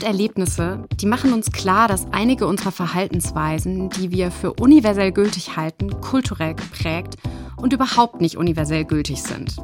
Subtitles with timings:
[0.00, 5.58] oft Erlebnisse, die machen uns klar, dass einige unserer Verhaltensweisen, die wir für universell gültig
[5.58, 7.16] halten, kulturell geprägt
[7.58, 9.56] und überhaupt nicht universell gültig sind.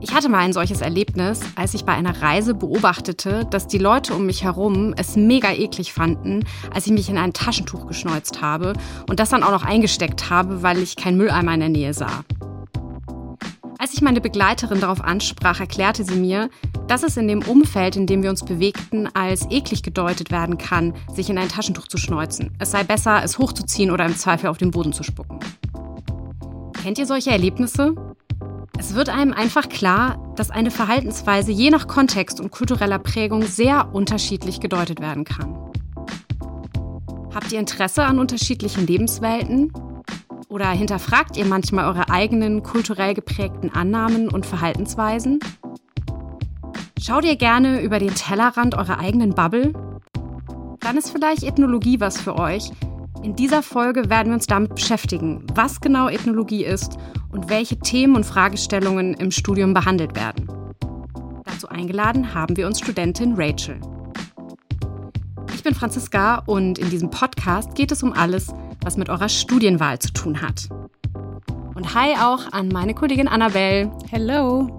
[0.00, 4.14] Ich hatte mal ein solches Erlebnis, als ich bei einer Reise beobachtete, dass die Leute
[4.14, 8.74] um mich herum es mega eklig fanden, als ich mich in ein Taschentuch geschneuzt habe
[9.08, 12.24] und das dann auch noch eingesteckt habe, weil ich keinen Mülleimer in der Nähe sah.
[13.80, 16.50] Als ich meine Begleiterin darauf ansprach, erklärte sie mir,
[16.86, 20.92] dass es in dem Umfeld, in dem wir uns bewegten, als eklig gedeutet werden kann,
[21.14, 22.54] sich in ein Taschentuch zu schneuzen.
[22.58, 25.40] Es sei besser, es hochzuziehen oder im Zweifel auf den Boden zu spucken.
[26.82, 27.94] Kennt ihr solche Erlebnisse?
[28.78, 33.94] Es wird einem einfach klar, dass eine Verhaltensweise je nach Kontext und kultureller Prägung sehr
[33.94, 35.56] unterschiedlich gedeutet werden kann.
[37.34, 39.72] Habt ihr Interesse an unterschiedlichen Lebenswelten?
[40.50, 45.38] Oder hinterfragt ihr manchmal eure eigenen kulturell geprägten Annahmen und Verhaltensweisen?
[47.00, 49.72] Schaut ihr gerne über den Tellerrand eurer eigenen Bubble?
[50.80, 52.72] Dann ist vielleicht Ethnologie was für euch.
[53.22, 56.96] In dieser Folge werden wir uns damit beschäftigen, was genau Ethnologie ist
[57.30, 60.48] und welche Themen und Fragestellungen im Studium behandelt werden.
[61.44, 63.80] Dazu eingeladen haben wir uns Studentin Rachel.
[65.54, 69.98] Ich bin Franziska und in diesem Podcast geht es um alles, was mit eurer Studienwahl
[69.98, 70.68] zu tun hat.
[71.74, 73.90] Und hi auch an meine Kollegin Annabelle.
[74.10, 74.78] Hello.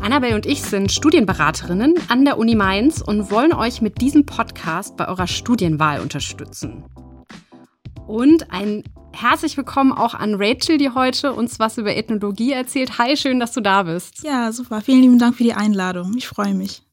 [0.00, 4.96] Annabelle und ich sind Studienberaterinnen an der Uni Mainz und wollen euch mit diesem Podcast
[4.96, 6.84] bei eurer Studienwahl unterstützen.
[8.06, 12.98] Und ein herzlich willkommen auch an Rachel, die heute uns was über Ethnologie erzählt.
[12.98, 14.22] Hi, schön, dass du da bist.
[14.22, 14.80] Ja, super.
[14.80, 16.14] Vielen lieben Dank für die Einladung.
[16.16, 16.87] Ich freue mich.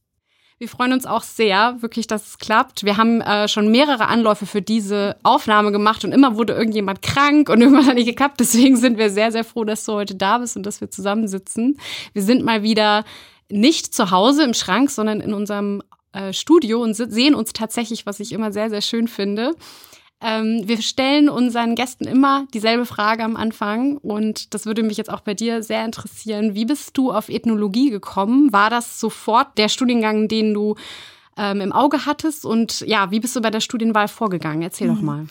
[0.58, 2.86] Wir freuen uns auch sehr, wirklich, dass es klappt.
[2.86, 7.50] Wir haben äh, schon mehrere Anläufe für diese Aufnahme gemacht und immer wurde irgendjemand krank
[7.50, 8.40] und irgendwann hat nicht geklappt.
[8.40, 11.78] Deswegen sind wir sehr, sehr froh, dass du heute da bist und dass wir zusammensitzen.
[12.14, 13.04] Wir sind mal wieder
[13.50, 15.84] nicht zu Hause im Schrank, sondern in unserem
[16.14, 19.56] äh, Studio und sehen uns tatsächlich, was ich immer sehr, sehr schön finde.
[20.26, 25.12] Ähm, wir stellen unseren Gästen immer dieselbe Frage am Anfang und das würde mich jetzt
[25.12, 26.56] auch bei dir sehr interessieren.
[26.56, 28.52] Wie bist du auf Ethnologie gekommen?
[28.52, 30.76] War das sofort der Studiengang, den du
[31.38, 32.44] ähm, im Auge hattest?
[32.44, 34.64] Und ja, wie bist du bei der Studienwahl vorgegangen?
[34.64, 34.96] Erzähl mhm.
[34.96, 35.26] doch mal.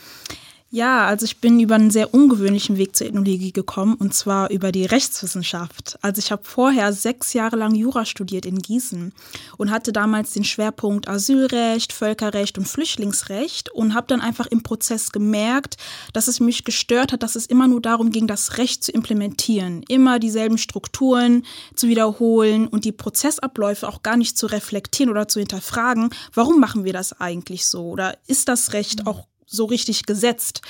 [0.75, 4.73] Ja, also ich bin über einen sehr ungewöhnlichen Weg zur Ethnologie gekommen und zwar über
[4.73, 5.97] die Rechtswissenschaft.
[6.03, 9.13] Also ich habe vorher sechs Jahre lang Jura studiert in Gießen
[9.57, 15.13] und hatte damals den Schwerpunkt Asylrecht, Völkerrecht und Flüchtlingsrecht und habe dann einfach im Prozess
[15.13, 15.77] gemerkt,
[16.13, 19.85] dass es mich gestört hat, dass es immer nur darum ging, das Recht zu implementieren,
[19.87, 21.45] immer dieselben Strukturen
[21.77, 26.83] zu wiederholen und die Prozessabläufe auch gar nicht zu reflektieren oder zu hinterfragen, warum machen
[26.83, 30.63] wir das eigentlich so oder ist das Recht auch so richtig gesetzt.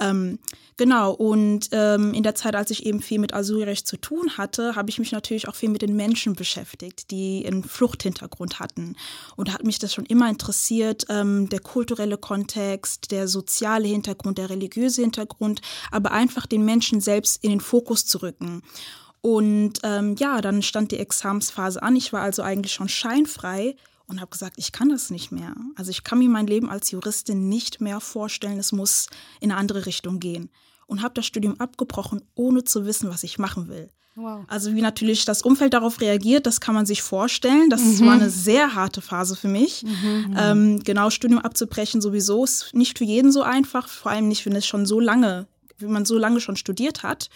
[0.00, 0.38] Ähm,
[0.76, 4.76] genau, und ähm, in der Zeit, als ich eben viel mit Asylrecht zu tun hatte,
[4.76, 8.96] habe ich mich natürlich auch viel mit den Menschen beschäftigt, die einen Fluchthintergrund hatten.
[9.36, 14.38] Und da hat mich das schon immer interessiert, ähm, der kulturelle Kontext, der soziale Hintergrund,
[14.38, 15.60] der religiöse Hintergrund,
[15.90, 18.62] aber einfach den Menschen selbst in den Fokus zu rücken.
[19.20, 21.96] Und ähm, ja, dann stand die Examsphase an.
[21.96, 23.74] Ich war also eigentlich schon scheinfrei
[24.08, 25.54] und habe gesagt, ich kann das nicht mehr.
[25.76, 29.06] Also ich kann mir mein Leben als Juristin nicht mehr vorstellen, es muss
[29.40, 30.50] in eine andere Richtung gehen.
[30.86, 33.90] Und habe das Studium abgebrochen, ohne zu wissen, was ich machen will.
[34.16, 34.44] Wow.
[34.48, 37.70] Also wie natürlich das Umfeld darauf reagiert, das kann man sich vorstellen.
[37.70, 38.06] Das mhm.
[38.06, 39.84] war eine sehr harte Phase für mich.
[39.84, 40.34] Mhm.
[40.36, 44.56] Ähm, genau, Studium abzubrechen sowieso ist nicht für jeden so einfach, vor allem nicht, wenn
[44.56, 45.46] es schon so lange,
[45.78, 47.28] wenn man so lange schon studiert hat.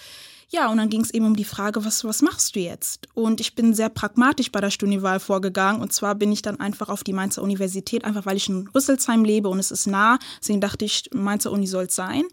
[0.52, 3.08] Ja, und dann ging es eben um die Frage, was, was machst du jetzt?
[3.14, 5.80] Und ich bin sehr pragmatisch bei der Studienwahl vorgegangen.
[5.80, 9.24] Und zwar bin ich dann einfach auf die Mainzer Universität, einfach weil ich in Rüsselsheim
[9.24, 10.18] lebe und es ist nah.
[10.40, 12.24] Deswegen dachte ich, Mainzer Uni soll es sein.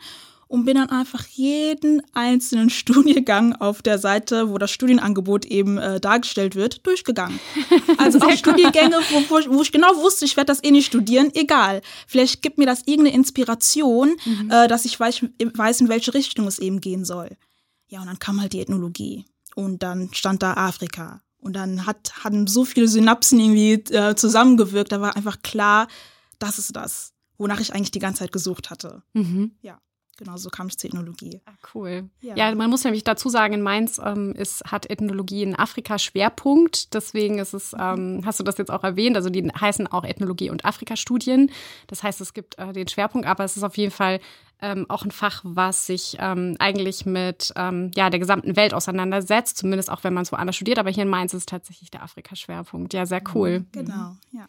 [0.50, 6.02] Und bin dann einfach jeden einzelnen Studiengang auf der Seite, wo das Studienangebot eben äh,
[6.02, 7.40] dargestellt wird, durchgegangen.
[7.98, 11.82] Also auch Studiengänge, wo, wo, ich genau wusste, ich werde das eh nicht studieren, egal.
[12.08, 14.52] Vielleicht gibt mir das irgendeine Inspiration, mhm.
[14.52, 17.38] äh, dass ich weiß, weiß, in welche Richtung es eben gehen soll.
[17.90, 19.26] Ja, und dann kam halt die Ethnologie.
[19.56, 21.22] Und dann stand da Afrika.
[21.40, 24.92] Und dann hat, hatten so viele Synapsen irgendwie äh, zusammengewirkt.
[24.92, 25.88] Da war einfach klar,
[26.38, 29.04] das ist das, wonach ich eigentlich die ganze Zeit gesucht hatte.
[29.14, 29.52] Mhm.
[29.62, 29.80] Ja.
[30.20, 31.40] Genau, so kam ich zur Ethnologie.
[31.46, 32.10] Ah, cool.
[32.20, 32.36] Ja.
[32.36, 32.54] ja.
[32.54, 36.94] man muss nämlich dazu sagen, in Mainz ähm, ist, hat Ethnologie einen Afrika-Schwerpunkt.
[36.94, 40.50] Deswegen ist es, ähm, hast du das jetzt auch erwähnt, also die heißen auch Ethnologie
[40.50, 41.52] und Afrika-Studien.
[41.88, 44.20] Das heißt, es gibt äh, den Schwerpunkt, aber es ist auf jeden Fall
[44.62, 49.58] ähm, auch ein Fach, was sich ähm, eigentlich mit ähm, ja, der gesamten Welt auseinandersetzt,
[49.58, 50.80] zumindest auch wenn man es woanders studiert.
[50.80, 52.94] Aber hier in Mainz ist tatsächlich der Afrika-Schwerpunkt.
[52.94, 53.66] Ja, sehr cool.
[53.72, 54.48] Genau, ja.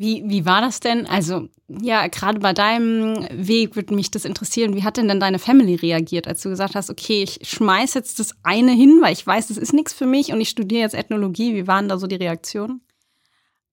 [0.00, 1.06] Wie, wie war das denn?
[1.06, 4.76] Also, ja, gerade bei deinem Weg würde mich das interessieren.
[4.76, 8.20] Wie hat denn dann deine Family reagiert, als du gesagt hast, okay, ich schmeiß jetzt
[8.20, 10.94] das eine hin, weil ich weiß, das ist nichts für mich und ich studiere jetzt
[10.94, 11.54] Ethnologie.
[11.54, 12.80] Wie waren da so die Reaktionen?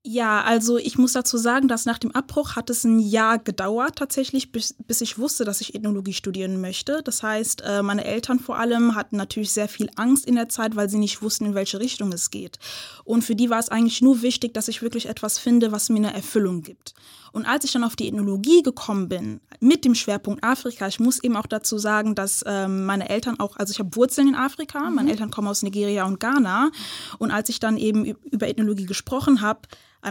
[0.07, 3.95] Ja, also ich muss dazu sagen, dass nach dem Abbruch hat es ein Jahr gedauert
[3.95, 7.01] tatsächlich, bis, bis ich wusste, dass ich Ethnologie studieren möchte.
[7.03, 10.75] Das heißt, äh, meine Eltern vor allem hatten natürlich sehr viel Angst in der Zeit,
[10.75, 12.59] weil sie nicht wussten, in welche Richtung es geht.
[13.03, 15.97] Und für die war es eigentlich nur wichtig, dass ich wirklich etwas finde, was mir
[15.97, 16.93] eine Erfüllung gibt.
[17.31, 21.21] Und als ich dann auf die Ethnologie gekommen bin, mit dem Schwerpunkt Afrika, ich muss
[21.21, 24.87] eben auch dazu sagen, dass ähm, meine Eltern auch, also ich habe Wurzeln in Afrika,
[24.87, 24.95] mhm.
[24.95, 26.71] meine Eltern kommen aus Nigeria und Ghana.
[27.17, 29.61] Und als ich dann eben über Ethnologie gesprochen habe,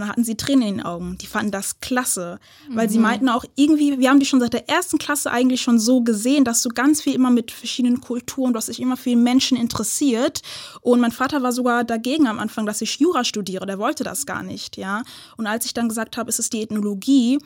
[0.00, 1.18] dann hatten sie Tränen in den Augen.
[1.18, 2.38] Die fanden das klasse,
[2.68, 2.90] weil mhm.
[2.90, 6.02] sie meinten auch irgendwie, wir haben die schon seit der ersten Klasse eigentlich schon so
[6.02, 9.56] gesehen, dass du ganz viel immer mit verschiedenen Kulturen, du hast dich immer viel Menschen
[9.56, 10.42] interessiert.
[10.80, 13.66] Und mein Vater war sogar dagegen am Anfang, dass ich Jura studiere.
[13.66, 15.02] Der wollte das gar nicht, ja.
[15.36, 17.38] Und als ich dann gesagt habe, es ist die Ethnologie,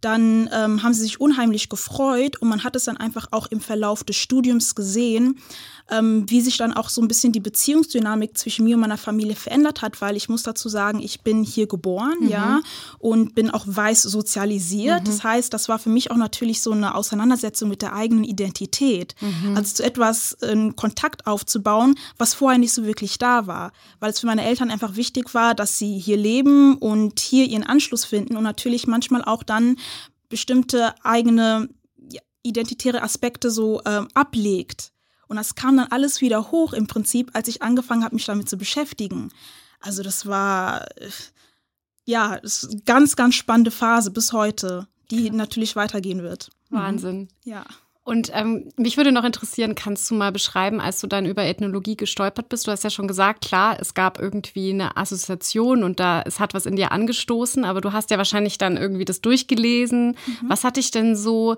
[0.00, 3.60] dann ähm, haben sie sich unheimlich gefreut und man hat es dann einfach auch im
[3.60, 5.38] Verlauf des Studiums gesehen,
[5.90, 9.36] ähm, wie sich dann auch so ein bisschen die Beziehungsdynamik zwischen mir und meiner Familie
[9.36, 12.28] verändert hat, weil ich muss dazu sagen, ich bin hier geboren, mhm.
[12.28, 12.60] ja,
[12.98, 15.02] und bin auch weiß sozialisiert.
[15.02, 15.04] Mhm.
[15.04, 19.14] Das heißt, das war für mich auch natürlich so eine Auseinandersetzung mit der eigenen Identität.
[19.20, 19.56] Mhm.
[19.56, 24.10] Also zu etwas einen ähm, Kontakt aufzubauen, was vorher nicht so wirklich da war, weil
[24.10, 28.04] es für meine Eltern einfach wichtig war, dass sie hier leben und hier ihren Anschluss
[28.04, 29.76] finden und natürlich manchmal auch dann
[30.28, 31.68] bestimmte eigene
[32.42, 34.92] identitäre Aspekte so ähm, ablegt.
[35.26, 38.48] Und das kam dann alles wieder hoch im Prinzip, als ich angefangen habe, mich damit
[38.48, 39.32] zu beschäftigen.
[39.80, 40.86] Also das war
[42.04, 46.50] ja das ist eine ganz, ganz spannende Phase bis heute, die natürlich weitergehen wird.
[46.70, 47.20] Wahnsinn.
[47.20, 47.28] Mhm.
[47.44, 47.64] Ja.
[48.04, 51.96] Und ähm, mich würde noch interessieren, kannst du mal beschreiben, als du dann über Ethnologie
[51.96, 52.66] gestolpert bist?
[52.66, 56.52] Du hast ja schon gesagt, klar, es gab irgendwie eine Assoziation und da es hat
[56.52, 60.08] was in dir angestoßen, aber du hast ja wahrscheinlich dann irgendwie das durchgelesen.
[60.08, 60.48] Mhm.
[60.48, 61.56] Was hat dich denn so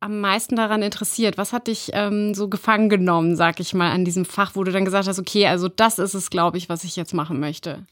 [0.00, 1.38] am meisten daran interessiert?
[1.38, 4.72] Was hat dich ähm, so gefangen genommen, sag ich mal, an diesem Fach, wo du
[4.72, 7.86] dann gesagt hast, okay, also das ist es, glaube ich, was ich jetzt machen möchte?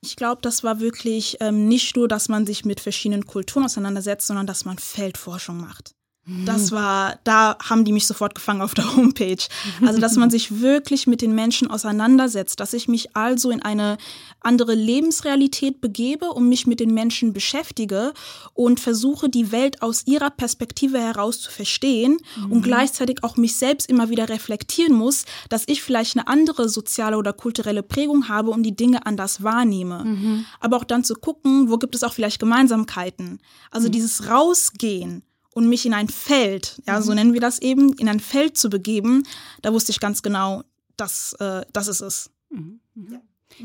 [0.00, 4.26] Ich glaube, das war wirklich ähm, nicht nur, dass man sich mit verschiedenen Kulturen auseinandersetzt,
[4.26, 5.95] sondern dass man Feldforschung macht.
[6.44, 9.36] Das war, da haben die mich sofort gefangen auf der Homepage.
[9.80, 13.96] Also, dass man sich wirklich mit den Menschen auseinandersetzt, dass ich mich also in eine
[14.40, 18.12] andere Lebensrealität begebe und mich mit den Menschen beschäftige
[18.54, 22.52] und versuche, die Welt aus ihrer Perspektive heraus zu verstehen mhm.
[22.52, 27.18] und gleichzeitig auch mich selbst immer wieder reflektieren muss, dass ich vielleicht eine andere soziale
[27.18, 30.04] oder kulturelle Prägung habe und die Dinge anders wahrnehme.
[30.04, 30.46] Mhm.
[30.58, 33.38] Aber auch dann zu gucken, wo gibt es auch vielleicht Gemeinsamkeiten.
[33.70, 33.92] Also mhm.
[33.92, 35.22] dieses Rausgehen
[35.56, 37.16] und mich in ein Feld, ja, so mhm.
[37.16, 39.22] nennen wir das eben, in ein Feld zu begeben,
[39.62, 40.62] da wusste ich ganz genau,
[40.98, 42.30] dass äh, das ist es.
[42.50, 42.80] Mhm.
[42.94, 43.20] Mhm.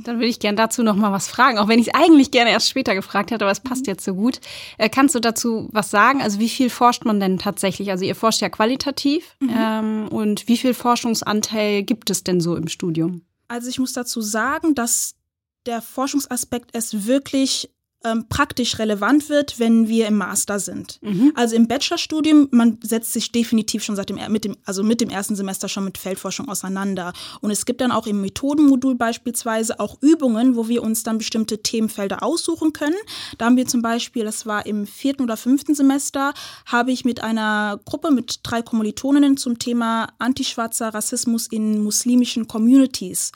[0.06, 2.52] Dann würde ich gerne dazu noch mal was fragen, auch wenn ich es eigentlich gerne
[2.52, 4.40] erst später gefragt hätte, aber es passt jetzt so gut.
[4.78, 6.22] Äh, kannst du dazu was sagen?
[6.22, 7.92] Also wie viel forscht man denn tatsächlich?
[7.92, 9.50] Also ihr forscht ja qualitativ mhm.
[9.54, 13.24] ähm, und wie viel Forschungsanteil gibt es denn so im Studium?
[13.50, 15.16] Also ich muss dazu sagen, dass
[15.66, 17.70] der Forschungsaspekt es wirklich
[18.04, 21.00] ähm, praktisch relevant wird, wenn wir im Master sind.
[21.02, 21.34] Mhm.
[21.36, 25.10] Also im Bachelorstudium, man setzt sich definitiv schon seit dem, mit dem, also mit dem
[25.10, 27.14] ersten Semester schon mit Feldforschung auseinander.
[27.42, 31.62] Und es gibt dann auch im Methodenmodul beispielsweise auch Übungen, wo wir uns dann bestimmte
[31.62, 32.96] Themenfelder aussuchen können.
[33.38, 36.34] Da haben wir zum Beispiel, das war im vierten oder fünften Semester,
[36.66, 43.32] habe ich mit einer Gruppe mit drei Kommilitoninnen zum Thema antischwarzer Rassismus in muslimischen Communities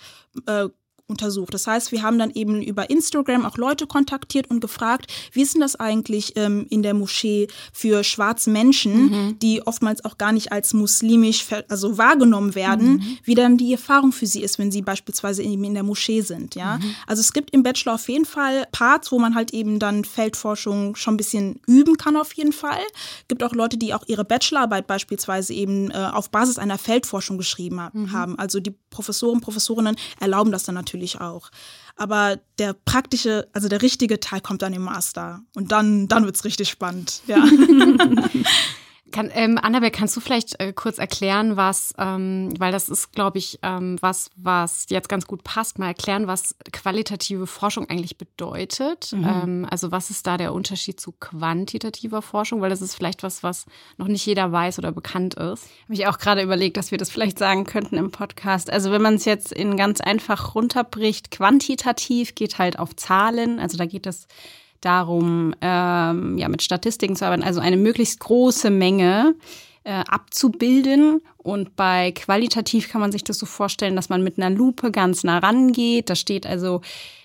[0.48, 0.70] äh,
[1.08, 1.54] untersucht.
[1.54, 5.54] Das heißt, wir haben dann eben über Instagram auch Leute kontaktiert und gefragt, wie ist
[5.54, 9.40] denn das eigentlich ähm, in der Moschee für schwarze Menschen, mhm.
[9.40, 13.18] die oftmals auch gar nicht als muslimisch also wahrgenommen werden, mhm.
[13.24, 16.56] wie dann die Erfahrung für sie ist, wenn sie beispielsweise in, in der Moschee sind.
[16.56, 16.78] Ja?
[16.78, 16.96] Mhm.
[17.06, 20.96] Also es gibt im Bachelor auf jeden Fall Parts, wo man halt eben dann Feldforschung
[20.96, 22.82] schon ein bisschen üben kann auf jeden Fall.
[23.28, 27.82] Gibt auch Leute, die auch ihre Bachelorarbeit beispielsweise eben äh, auf Basis einer Feldforschung geschrieben
[27.94, 28.12] mhm.
[28.12, 28.40] haben.
[28.40, 31.50] Also die Professoren, Professorinnen erlauben das dann natürlich natürlich auch.
[31.96, 35.42] Aber der praktische, also der richtige Teil kommt dann im Master.
[35.56, 37.22] Und dann, dann wird es richtig spannend.
[37.28, 37.38] Ja.
[39.12, 43.38] Kann, ähm, Annabelle, kannst du vielleicht äh, kurz erklären, was, ähm, weil das ist, glaube
[43.38, 49.12] ich, ähm, was, was jetzt ganz gut passt, mal erklären, was qualitative Forschung eigentlich bedeutet.
[49.14, 49.24] Mhm.
[49.24, 52.62] Ähm, also was ist da der Unterschied zu quantitativer Forschung?
[52.62, 53.66] Weil das ist vielleicht was, was
[53.98, 55.68] noch nicht jeder weiß oder bekannt ist.
[55.84, 58.72] Habe ich auch gerade überlegt, dass wir das vielleicht sagen könnten im Podcast.
[58.72, 63.60] Also wenn man es jetzt in ganz einfach runterbricht, quantitativ geht halt auf Zahlen.
[63.60, 64.28] Also da geht es
[64.82, 69.36] darum, ähm, ja, mit Statistiken zu arbeiten, also eine möglichst große Menge
[69.86, 71.22] äh, abzubilden.
[71.38, 75.24] Und bei qualitativ kann man sich das so vorstellen, dass man mit einer Lupe ganz
[75.24, 76.10] nah rangeht.
[76.10, 76.82] Da steht also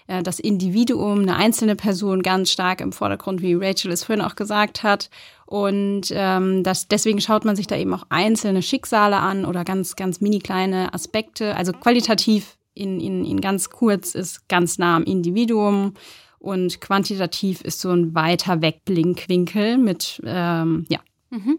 [0.07, 4.37] äh, das Individuum, eine einzelne Person ganz stark im Vordergrund, wie Rachel es vorhin auch
[4.37, 5.09] gesagt hat.
[5.47, 9.97] Und ähm, das, deswegen schaut man sich da eben auch einzelne Schicksale an oder ganz,
[9.97, 11.57] ganz mini kleine Aspekte.
[11.57, 15.95] Also qualitativ in, in, in ganz kurz ist ganz nah am Individuum
[16.41, 20.99] Und quantitativ ist so ein weiter Wegblinkwinkel mit, ähm, ja.
[21.29, 21.59] Mhm.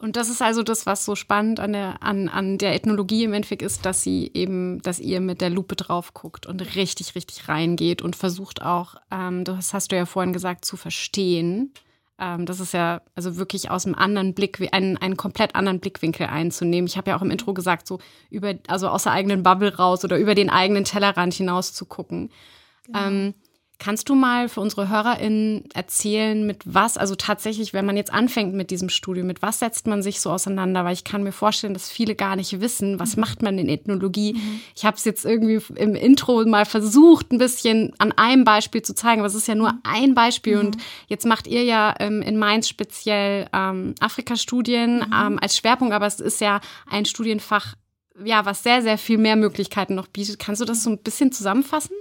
[0.00, 3.34] Und das ist also das, was so spannend an der, an, an der Ethnologie im
[3.34, 7.48] Endeffekt ist, dass sie eben, dass ihr mit der Lupe drauf guckt und richtig, richtig
[7.48, 11.74] reingeht und versucht auch, ähm, das hast du ja vorhin gesagt, zu verstehen.
[12.18, 16.28] Ähm, das ist ja also wirklich aus einem anderen Blick, einen, einen komplett anderen Blickwinkel
[16.28, 16.86] einzunehmen.
[16.86, 17.98] Ich habe ja auch im Intro gesagt, so
[18.30, 22.30] über, also aus der eigenen Bubble raus oder über den eigenen Tellerrand hinaus zu gucken.
[22.86, 23.06] Genau.
[23.06, 23.34] Ähm,
[23.80, 28.52] Kannst du mal für unsere HörerInnen erzählen, mit was, also tatsächlich, wenn man jetzt anfängt
[28.52, 30.84] mit diesem Studium, mit was setzt man sich so auseinander?
[30.84, 33.20] Weil ich kann mir vorstellen, dass viele gar nicht wissen, was mhm.
[33.20, 34.32] macht man in Ethnologie.
[34.32, 34.60] Mhm.
[34.74, 38.96] Ich habe es jetzt irgendwie im Intro mal versucht, ein bisschen an einem Beispiel zu
[38.96, 39.80] zeigen, aber es ist ja nur mhm.
[39.84, 40.56] ein Beispiel.
[40.56, 40.66] Mhm.
[40.66, 45.14] Und jetzt macht ihr ja ähm, in Mainz speziell ähm, Afrika-Studien mhm.
[45.14, 47.76] ähm, als Schwerpunkt, aber es ist ja ein Studienfach,
[48.24, 50.40] ja, was sehr, sehr viel mehr Möglichkeiten noch bietet.
[50.40, 51.94] Kannst du das so ein bisschen zusammenfassen?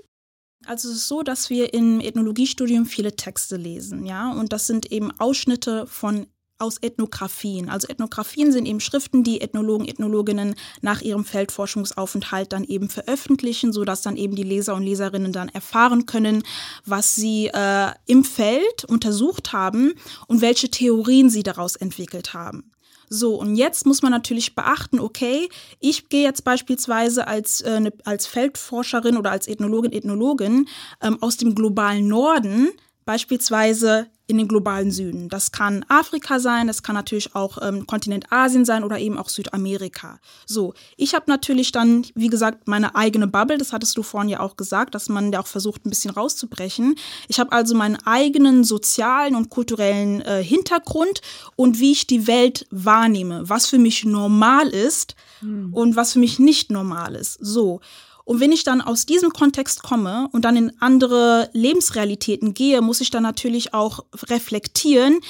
[0.67, 4.91] Also es ist so, dass wir im Ethnologiestudium viele Texte lesen, ja, und das sind
[4.91, 6.27] eben Ausschnitte von
[6.59, 7.69] aus Ethnografien.
[7.69, 14.01] Also Ethnografien sind eben Schriften, die Ethnologen, Ethnologinnen nach ihrem Feldforschungsaufenthalt dann eben veröffentlichen, sodass
[14.01, 16.43] dann eben die Leser und Leserinnen dann erfahren können,
[16.85, 19.93] was sie äh, im Feld untersucht haben
[20.27, 22.71] und welche Theorien sie daraus entwickelt haben.
[23.09, 25.47] So, und jetzt muss man natürlich beachten, okay,
[25.79, 30.67] ich gehe jetzt beispielsweise als, äh, ne, als Feldforscherin oder als Ethnologin, Ethnologin
[31.01, 32.69] ähm, aus dem globalen Norden
[33.05, 35.29] beispielsweise in den globalen Süden.
[35.29, 39.29] Das kann Afrika sein, das kann natürlich auch ähm, Kontinent Asien sein oder eben auch
[39.29, 40.19] Südamerika.
[40.45, 44.41] So, ich habe natürlich dann, wie gesagt, meine eigene Bubble, das hattest du vorhin ja
[44.41, 46.95] auch gesagt, dass man ja auch versucht, ein bisschen rauszubrechen.
[47.29, 51.21] Ich habe also meinen eigenen sozialen und kulturellen äh, Hintergrund
[51.55, 55.73] und wie ich die Welt wahrnehme, was für mich normal ist hm.
[55.73, 57.37] und was für mich nicht normal ist.
[57.39, 57.79] So.
[58.27, 62.99] Und wenn ich dann aus diesem Kontext komme und dann in andere Lebensrealitäten gehe, muss
[62.99, 65.21] ich dann natürlich auch reflektieren,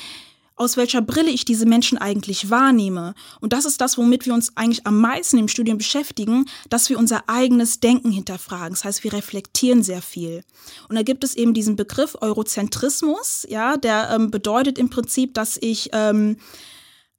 [0.56, 3.14] aus welcher Brille ich diese Menschen eigentlich wahrnehme.
[3.40, 6.98] Und das ist das, womit wir uns eigentlich am meisten im Studium beschäftigen, dass wir
[6.98, 8.72] unser eigenes Denken hinterfragen.
[8.72, 10.42] Das heißt, wir reflektieren sehr viel.
[10.90, 15.56] Und da gibt es eben diesen Begriff Eurozentrismus, ja, der ähm, bedeutet im Prinzip, dass
[15.62, 16.38] ich ähm,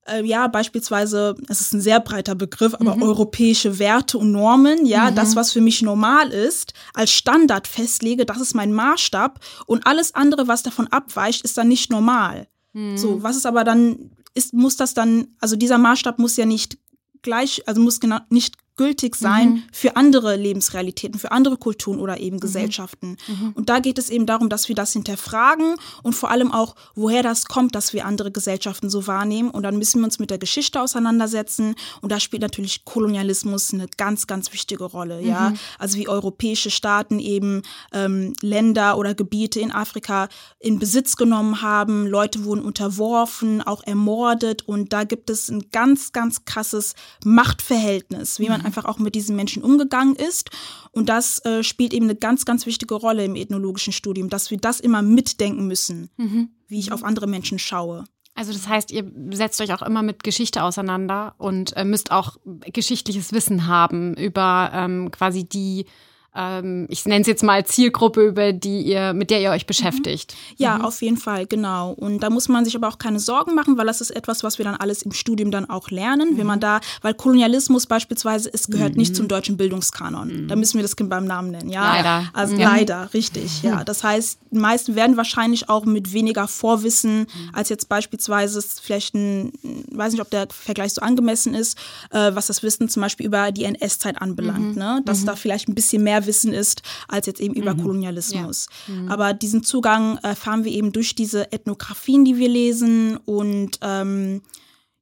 [0.09, 3.03] äh, ja, beispielsweise, es ist ein sehr breiter Begriff, aber mhm.
[3.03, 5.15] europäische Werte und Normen, ja, mhm.
[5.15, 10.15] das, was für mich normal ist, als Standard festlege, das ist mein Maßstab und alles
[10.15, 12.49] andere, was davon abweicht, ist dann nicht normal.
[12.73, 12.97] Mhm.
[12.97, 16.79] So, was ist aber dann, ist, muss das dann, also dieser Maßstab muss ja nicht
[17.23, 19.63] gleich, also muss genau nicht gültig sein mhm.
[19.73, 22.41] für andere Lebensrealitäten, für andere Kulturen oder eben mhm.
[22.41, 23.19] Gesellschaften.
[23.27, 23.53] Mhm.
[23.55, 27.23] Und da geht es eben darum, dass wir das hinterfragen und vor allem auch, woher
[27.23, 29.51] das kommt, dass wir andere Gesellschaften so wahrnehmen.
[29.51, 31.75] Und dann müssen wir uns mit der Geschichte auseinandersetzen.
[32.01, 35.21] Und da spielt natürlich Kolonialismus eine ganz, ganz wichtige Rolle.
[35.21, 35.59] Ja, mhm.
[35.79, 40.29] also wie europäische Staaten eben ähm, Länder oder Gebiete in Afrika
[40.61, 42.07] in Besitz genommen haben.
[42.07, 44.63] Leute wurden unterworfen, auch ermordet.
[44.69, 46.95] Und da gibt es ein ganz, ganz krasses
[47.25, 50.51] Machtverhältnis, wie man einfach auch mit diesen Menschen umgegangen ist.
[50.93, 54.59] Und das äh, spielt eben eine ganz, ganz wichtige Rolle im ethnologischen Studium, dass wir
[54.59, 56.51] das immer mitdenken müssen, mhm.
[56.69, 58.05] wie ich auf andere Menschen schaue.
[58.35, 62.37] Also das heißt, ihr setzt euch auch immer mit Geschichte auseinander und äh, müsst auch
[62.73, 65.87] geschichtliches Wissen haben über ähm, quasi die
[66.35, 70.37] ähm, ich nenne es jetzt mal Zielgruppe, über die ihr, mit der ihr euch beschäftigt.
[70.57, 70.85] Ja, mhm.
[70.85, 71.93] auf jeden Fall, genau.
[71.93, 74.59] Und da muss man sich aber auch keine Sorgen machen, weil das ist etwas, was
[74.59, 76.35] wir dann alles im Studium dann auch lernen.
[76.35, 76.39] Mhm.
[76.39, 78.99] Wenn man da, weil Kolonialismus beispielsweise, es gehört mhm.
[78.99, 80.49] nicht zum deutschen Bildungskanon.
[80.49, 81.95] Da müssen wir das Kind beim Namen nennen, ja.
[81.95, 82.29] Leider.
[82.33, 82.71] Also ja.
[82.71, 83.83] leider, richtig, ja.
[83.85, 89.53] Das heißt, die meisten werden wahrscheinlich auch mit weniger Vorwissen als jetzt beispielsweise vielleicht ein,
[89.91, 91.79] weiß nicht, ob der Vergleich so angemessen ist,
[92.11, 94.79] äh, was das Wissen zum Beispiel über die NS-Zeit anbelangt, mhm.
[94.79, 95.03] ne?
[95.05, 95.27] Dass mhm.
[95.27, 97.83] da vielleicht ein bisschen mehr Wissen ist als jetzt eben über mhm.
[97.83, 98.67] Kolonialismus.
[98.87, 98.95] Ja.
[98.95, 99.09] Mhm.
[99.09, 104.43] Aber diesen Zugang erfahren wir eben durch diese Ethnografien, die wir lesen und ähm,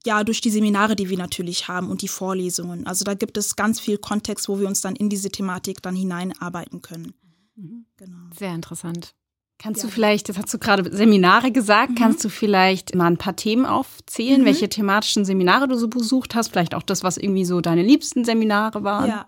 [0.05, 2.87] ja, durch die Seminare, die wir natürlich haben und die Vorlesungen.
[2.87, 5.97] Also da gibt es ganz viel Kontext, wo wir uns dann in diese Thematik dann
[5.97, 7.13] hineinarbeiten können.
[7.57, 7.87] Mhm.
[7.97, 8.19] Genau.
[8.39, 9.15] Sehr interessant.
[9.59, 9.89] Kannst ja.
[9.89, 11.95] du vielleicht, das hast du gerade Seminare gesagt, mhm.
[11.97, 14.47] kannst du vielleicht mal ein paar Themen aufzählen, mhm.
[14.47, 16.49] welche thematischen Seminare du so besucht hast?
[16.49, 19.09] Vielleicht auch das, was irgendwie so deine liebsten Seminare waren?
[19.09, 19.27] Ja,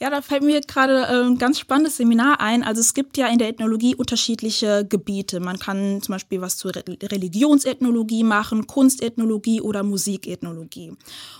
[0.00, 2.62] ja, da fällt mir gerade äh, ein ganz spannendes Seminar ein.
[2.62, 5.40] Also es gibt ja in der Ethnologie unterschiedliche Gebiete.
[5.40, 10.92] Man kann zum Beispiel was zur Re Religionsethnologie machen, Kunstethnologie oder Musikethnologie.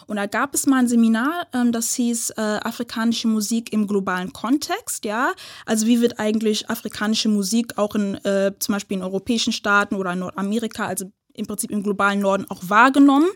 [0.07, 4.33] Und da gab es mal ein Seminar, ähm, das hieß äh, Afrikanische Musik im globalen
[4.33, 5.05] Kontext.
[5.05, 5.35] Ja,
[5.65, 10.15] also wie wird eigentlich afrikanische Musik auch in äh, zum Beispiel in europäischen Staaten oder
[10.15, 13.29] in Nordamerika, also im Prinzip im globalen Norden auch wahrgenommen.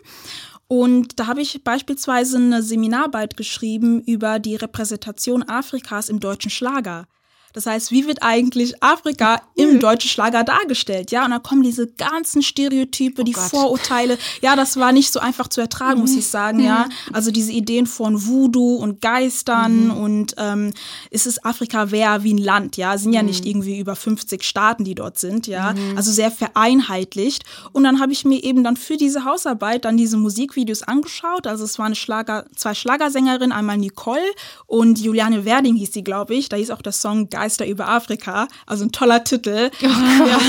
[0.67, 7.05] Und da habe ich beispielsweise eine Seminararbeit geschrieben über die Repräsentation Afrikas im deutschen Schlager.
[7.53, 11.11] Das heißt, wie wird eigentlich Afrika im deutschen Schlager dargestellt?
[11.11, 13.43] Ja, und da kommen diese ganzen Stereotype, oh die Gott.
[13.43, 14.17] Vorurteile.
[14.41, 16.85] Ja, das war nicht so einfach zu ertragen, muss ich sagen, ja.
[16.85, 17.15] Mhm.
[17.15, 19.91] Also diese Ideen von Voodoo und Geistern mhm.
[19.91, 20.73] und ähm,
[21.11, 23.27] ist es Afrika wer wie ein Land, ja, sind ja mhm.
[23.27, 25.73] nicht irgendwie über 50 Staaten, die dort sind, ja.
[25.73, 25.95] Mhm.
[25.95, 27.43] Also sehr vereinheitlicht.
[27.71, 31.45] Und dann habe ich mir eben dann für diese Hausarbeit dann diese Musikvideos angeschaut.
[31.45, 34.21] Also es waren Schlager, zwei Schlagersängerinnen, einmal Nicole
[34.65, 36.49] und Juliane Werding hieß sie, glaube ich.
[36.49, 38.47] Da hieß auch der Song Geist Geister über Afrika.
[38.65, 39.69] Also ein toller Titel.
[39.81, 39.87] Oh.
[40.25, 40.39] Ja.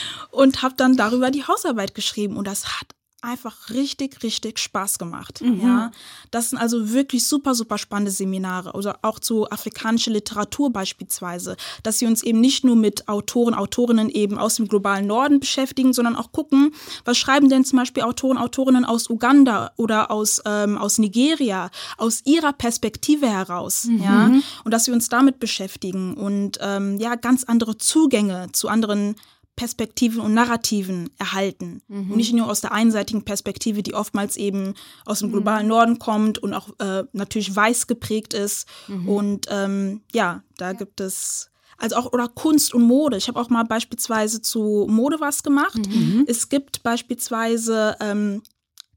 [0.30, 2.88] und habe dann darüber die Hausarbeit geschrieben und das hat
[3.20, 5.40] einfach richtig, richtig Spaß gemacht.
[5.40, 5.60] Mhm.
[5.60, 5.90] Ja,
[6.30, 11.56] das sind also wirklich super, super spannende Seminare oder also auch zu afrikanischer Literatur beispielsweise,
[11.82, 15.92] dass sie uns eben nicht nur mit Autoren, Autorinnen eben aus dem globalen Norden beschäftigen,
[15.92, 16.72] sondern auch gucken,
[17.04, 22.22] was schreiben denn zum Beispiel Autoren, Autorinnen aus Uganda oder aus, ähm, aus Nigeria, aus
[22.24, 23.84] ihrer Perspektive heraus.
[23.84, 24.02] Mhm.
[24.02, 24.30] Ja,
[24.64, 29.16] und dass wir uns damit beschäftigen und ähm, ja, ganz andere Zugänge zu anderen
[29.58, 31.82] Perspektiven und Narrativen erhalten.
[31.88, 32.12] Mhm.
[32.12, 34.74] Und nicht nur aus der einseitigen Perspektive, die oftmals eben
[35.04, 35.68] aus dem globalen mhm.
[35.68, 38.68] Norden kommt und auch äh, natürlich weiß geprägt ist.
[38.86, 39.08] Mhm.
[39.08, 40.72] Und ähm, ja, da ja.
[40.74, 43.16] gibt es also auch oder Kunst und Mode.
[43.16, 45.88] Ich habe auch mal beispielsweise zu Mode was gemacht.
[45.88, 46.24] Mhm.
[46.28, 48.42] Es gibt beispielsweise ähm,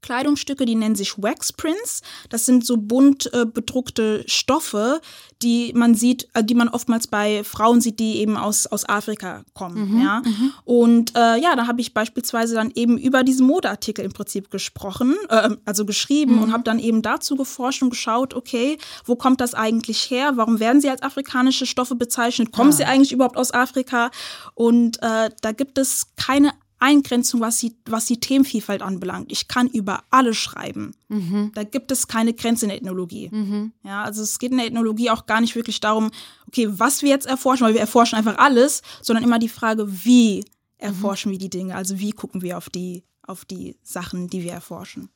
[0.02, 2.02] Kleidungsstücke, die nennen sich Wax Prints.
[2.28, 5.00] Das sind so bunt äh, bedruckte Stoffe,
[5.42, 9.44] die man sieht, äh, die man oftmals bei Frauen sieht, die eben aus, aus Afrika
[9.54, 9.94] kommen.
[9.94, 10.22] Mhm, ja.
[10.24, 10.52] Mhm.
[10.64, 15.16] Und äh, ja, da habe ich beispielsweise dann eben über diesen Modeartikel im Prinzip gesprochen,
[15.28, 16.42] äh, also geschrieben mhm.
[16.42, 20.32] und habe dann eben dazu geforscht und geschaut, okay, wo kommt das eigentlich her?
[20.36, 22.52] Warum werden sie als afrikanische Stoffe bezeichnet?
[22.52, 22.76] Kommen ja.
[22.76, 24.10] sie eigentlich überhaupt aus Afrika?
[24.54, 29.30] Und äh, da gibt es keine Eingrenzung, was die, was die Themenvielfalt anbelangt.
[29.30, 30.94] Ich kann über alles schreiben.
[31.08, 31.52] Mhm.
[31.54, 33.28] Da gibt es keine Grenze in der Ethnologie.
[33.30, 33.72] Mhm.
[33.84, 36.10] Ja, also es geht in der Ethnologie auch gar nicht wirklich darum,
[36.48, 40.44] okay, was wir jetzt erforschen, weil wir erforschen einfach alles, sondern immer die Frage, wie
[40.78, 41.34] erforschen mhm.
[41.34, 41.76] wir die Dinge?
[41.76, 45.08] Also wie gucken wir auf die, auf die Sachen, die wir erforschen.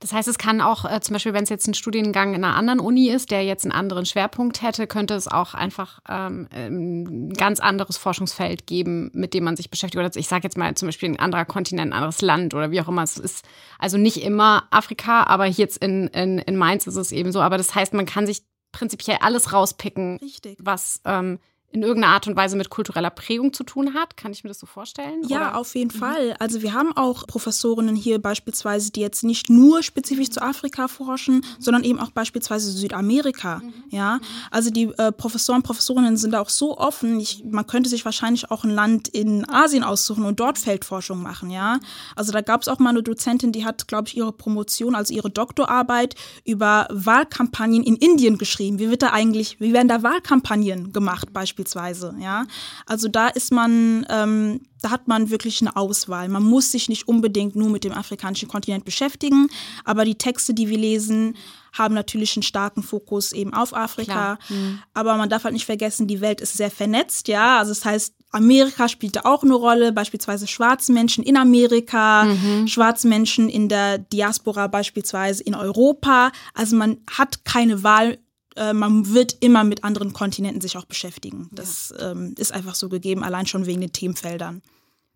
[0.00, 2.56] Das heißt, es kann auch äh, zum Beispiel, wenn es jetzt ein Studiengang in einer
[2.56, 7.32] anderen Uni ist, der jetzt einen anderen Schwerpunkt hätte, könnte es auch einfach ähm, ein
[7.32, 9.98] ganz anderes Forschungsfeld geben, mit dem man sich beschäftigt.
[9.98, 12.80] Oder ich sage jetzt mal zum Beispiel ein anderer Kontinent, ein anderes Land oder wie
[12.80, 13.02] auch immer.
[13.02, 13.44] Es ist
[13.78, 17.40] also nicht immer Afrika, aber jetzt in, in, in Mainz ist es eben so.
[17.40, 20.58] Aber das heißt, man kann sich prinzipiell alles rauspicken, Richtig.
[20.60, 21.38] was ähm,
[21.70, 24.16] in irgendeiner Art und Weise mit kultureller Prägung zu tun hat.
[24.16, 25.22] Kann ich mir das so vorstellen?
[25.28, 25.56] Ja, oder?
[25.58, 25.98] auf jeden mhm.
[25.98, 26.34] Fall.
[26.38, 31.36] Also wir haben auch Professorinnen hier beispielsweise, die jetzt nicht nur spezifisch zu Afrika forschen,
[31.36, 31.42] mhm.
[31.58, 33.58] sondern eben auch beispielsweise Südamerika.
[33.58, 33.72] Mhm.
[33.90, 34.18] Ja,
[34.50, 37.20] also die äh, Professoren, Professorinnen sind auch so offen.
[37.20, 41.50] Ich, man könnte sich wahrscheinlich auch ein Land in Asien aussuchen und dort Feldforschung machen.
[41.50, 41.80] Ja,
[42.16, 45.12] also da gab es auch mal eine Dozentin, die hat, glaube ich, ihre Promotion, also
[45.12, 46.14] ihre Doktorarbeit
[46.46, 48.78] über Wahlkampagnen in Indien geschrieben.
[48.78, 51.57] Wie wird da eigentlich, wie werden da Wahlkampagnen gemacht beispielsweise?
[51.58, 52.14] Beispielsweise.
[52.20, 52.46] Ja,
[52.86, 56.28] also da ist man, ähm, da hat man wirklich eine Auswahl.
[56.28, 59.48] Man muss sich nicht unbedingt nur mit dem afrikanischen Kontinent beschäftigen,
[59.84, 61.36] aber die Texte, die wir lesen,
[61.72, 64.38] haben natürlich einen starken Fokus eben auf Afrika.
[64.48, 64.80] Mhm.
[64.94, 67.58] Aber man darf halt nicht vergessen, die Welt ist sehr vernetzt, ja.
[67.58, 72.68] Also das heißt, Amerika spielt da auch eine Rolle, beispielsweise schwarze Menschen in Amerika, mhm.
[72.68, 76.30] schwarze Menschen in der Diaspora beispielsweise in Europa.
[76.52, 78.18] Also man hat keine Wahl
[78.58, 81.48] äh, man wird immer mit anderen Kontinenten sich auch beschäftigen.
[81.52, 82.12] Das ja.
[82.12, 84.62] ähm, ist einfach so gegeben, allein schon wegen den Themenfeldern.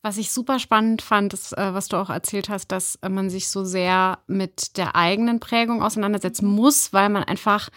[0.04, 3.30] Was ich super spannend fand, ist, äh, was du auch erzählt hast, dass äh, man
[3.30, 7.68] sich so sehr mit der eigenen Prägung auseinandersetzen muss, weil man einfach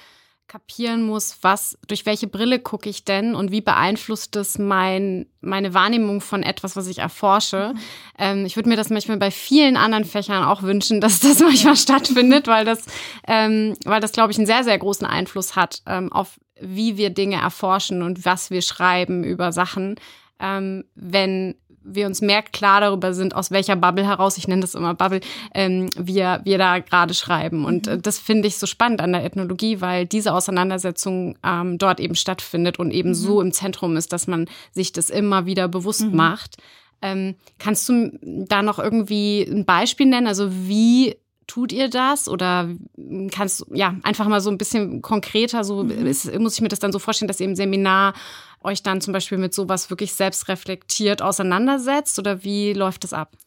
[0.47, 5.73] kapieren muss, was, durch welche Brille gucke ich denn und wie beeinflusst das mein, meine
[5.73, 7.73] Wahrnehmung von etwas, was ich erforsche.
[7.73, 7.79] Mhm.
[8.17, 11.75] Ähm, ich würde mir das manchmal bei vielen anderen Fächern auch wünschen, dass das manchmal
[11.75, 12.85] stattfindet, weil das,
[13.27, 17.09] ähm, weil das, glaube ich, einen sehr, sehr großen Einfluss hat ähm, auf wie wir
[17.09, 19.95] Dinge erforschen und was wir schreiben über Sachen.
[20.39, 21.55] Ähm, wenn
[21.85, 25.21] wir uns mehr klar darüber sind, aus welcher Bubble heraus, ich nenne das immer Bubble,
[25.53, 27.65] ähm, wir, wir da gerade schreiben.
[27.65, 31.99] Und äh, das finde ich so spannend an der Ethnologie, weil diese Auseinandersetzung ähm, dort
[31.99, 33.15] eben stattfindet und eben mhm.
[33.15, 36.15] so im Zentrum ist, dass man sich das immer wieder bewusst mhm.
[36.15, 36.57] macht.
[37.01, 40.27] Ähm, kannst du da noch irgendwie ein Beispiel nennen?
[40.27, 41.15] Also wie
[41.47, 42.27] tut ihr das?
[42.27, 42.69] Oder
[43.31, 46.05] kannst du ja einfach mal so ein bisschen konkreter, so mhm.
[46.05, 48.13] ist, muss ich mir das dann so vorstellen, dass ihr im Seminar
[48.65, 53.37] euch dann zum Beispiel mit sowas wirklich selbst reflektiert auseinandersetzt oder wie läuft das ab?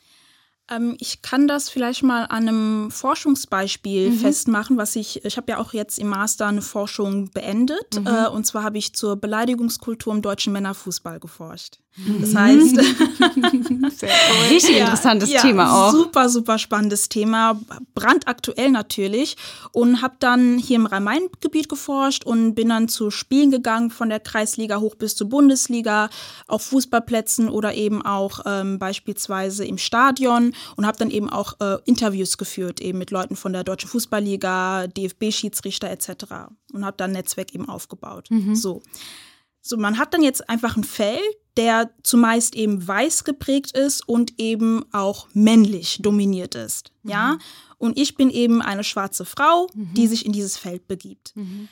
[0.70, 4.18] Ähm, ich kann das vielleicht mal an einem Forschungsbeispiel mhm.
[4.18, 7.98] festmachen, was ich, ich habe ja auch jetzt im Master eine Forschung beendet.
[7.98, 8.06] Mhm.
[8.06, 11.78] Äh, und zwar habe ich zur Beleidigungskultur im deutschen Männerfußball geforscht.
[12.20, 12.38] Das mhm.
[12.38, 12.78] heißt,
[14.50, 15.92] richtig ja, interessantes ja, Thema auch.
[15.92, 17.60] Super, super spannendes Thema,
[17.94, 19.36] brandaktuell natürlich.
[19.72, 24.20] Und habe dann hier im Rhein-Main-Gebiet geforscht und bin dann zu Spielen gegangen, von der
[24.20, 26.08] Kreisliga hoch bis zur Bundesliga,
[26.46, 31.78] auf Fußballplätzen oder eben auch ähm, beispielsweise im Stadion und habe dann eben auch äh,
[31.84, 36.10] Interviews geführt, eben mit Leuten von der Deutschen Fußballliga, DFB-Schiedsrichter etc.
[36.72, 38.30] und habe dann ein Netzwerk eben aufgebaut.
[38.30, 38.54] Mhm.
[38.54, 38.82] So.
[39.60, 41.20] So, man hat dann jetzt einfach ein Feld,
[41.58, 46.92] der zumeist eben weiß geprägt ist und eben auch männlich dominiert ist.
[47.02, 47.10] Mhm.
[47.10, 47.38] Ja.
[47.76, 49.92] Und ich bin eben eine schwarze Frau, mhm.
[49.94, 51.36] die sich in dieses Feld begibt.
[51.36, 51.68] Mhm.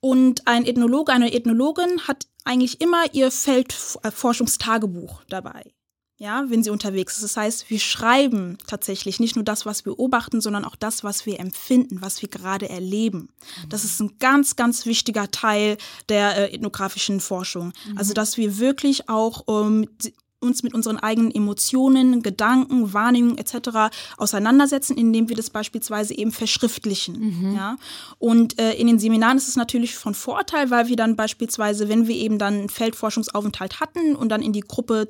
[0.00, 5.64] Und ein Ethnologe, eine Ethnologin hat eigentlich immer ihr Feldforschungstagebuch dabei
[6.18, 7.22] ja, wenn sie unterwegs ist.
[7.22, 11.26] Das heißt, wir schreiben tatsächlich nicht nur das, was wir beobachten, sondern auch das, was
[11.26, 13.28] wir empfinden, was wir gerade erleben.
[13.68, 15.78] Das ist ein ganz, ganz wichtiger Teil
[16.08, 17.72] der äh, ethnografischen Forschung.
[17.86, 17.98] Mhm.
[17.98, 19.88] Also, dass wir wirklich auch ähm,
[20.40, 23.94] uns mit unseren eigenen Emotionen, Gedanken, Wahrnehmungen etc.
[24.16, 27.18] auseinandersetzen, indem wir das beispielsweise eben verschriftlichen.
[27.18, 27.56] Mhm.
[27.56, 27.76] Ja?
[28.18, 32.06] Und äh, in den Seminaren ist es natürlich von Vorteil, weil wir dann beispielsweise, wenn
[32.06, 35.08] wir eben dann einen Feldforschungsaufenthalt hatten und dann in die Gruppe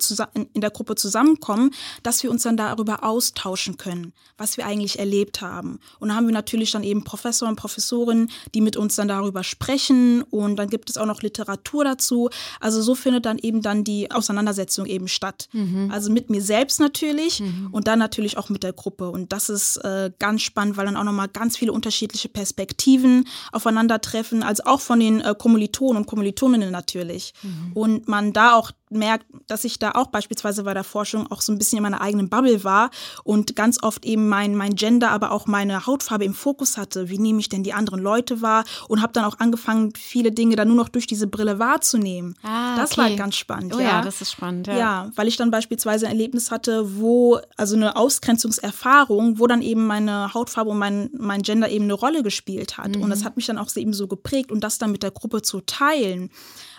[0.54, 5.42] in der Gruppe zusammenkommen, dass wir uns dann darüber austauschen können, was wir eigentlich erlebt
[5.42, 5.78] haben.
[5.98, 9.44] Und da haben wir natürlich dann eben Professor und Professorinnen, die mit uns dann darüber
[9.44, 12.30] sprechen und dann gibt es auch noch Literatur dazu.
[12.60, 15.48] Also so findet dann eben dann die Auseinandersetzung eben statt statt.
[15.52, 15.90] Mhm.
[15.92, 17.68] Also mit mir selbst natürlich mhm.
[17.72, 19.10] und dann natürlich auch mit der Gruppe.
[19.10, 24.42] Und das ist äh, ganz spannend, weil dann auch nochmal ganz viele unterschiedliche Perspektiven aufeinandertreffen,
[24.42, 27.34] also auch von den äh, Kommilitonen und Kommilitoninnen natürlich.
[27.42, 27.72] Mhm.
[27.74, 31.52] Und man da auch merkt, dass ich da auch beispielsweise bei der Forschung auch so
[31.52, 32.90] ein bisschen in meiner eigenen Bubble war
[33.24, 37.08] und ganz oft eben mein, mein Gender, aber auch meine Hautfarbe im Fokus hatte.
[37.08, 38.64] Wie nehme ich denn die anderen Leute wahr?
[38.88, 42.34] Und habe dann auch angefangen, viele Dinge dann nur noch durch diese Brille wahrzunehmen.
[42.42, 43.00] Ah, das okay.
[43.00, 43.74] war ganz spannend.
[43.74, 43.88] Oh ja.
[43.88, 44.66] ja, das ist spannend.
[44.66, 44.76] Ja.
[44.76, 49.86] ja, weil ich dann beispielsweise ein Erlebnis hatte, wo, also eine Ausgrenzungserfahrung, wo dann eben
[49.86, 52.96] meine Hautfarbe und mein, mein Gender eben eine Rolle gespielt hat.
[52.96, 53.02] Mhm.
[53.02, 55.42] Und das hat mich dann auch eben so geprägt und das dann mit der Gruppe
[55.42, 56.30] zu teilen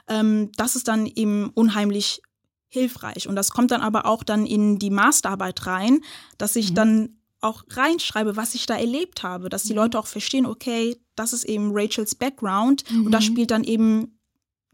[0.07, 2.21] ähm, das ist dann eben unheimlich
[2.69, 3.27] hilfreich.
[3.27, 6.01] Und das kommt dann aber auch dann in die Masterarbeit rein,
[6.37, 6.75] dass ich mhm.
[6.75, 9.79] dann auch reinschreibe, was ich da erlebt habe, dass die mhm.
[9.79, 13.05] Leute auch verstehen, okay, das ist eben Rachels Background mhm.
[13.05, 14.18] und das spielt dann eben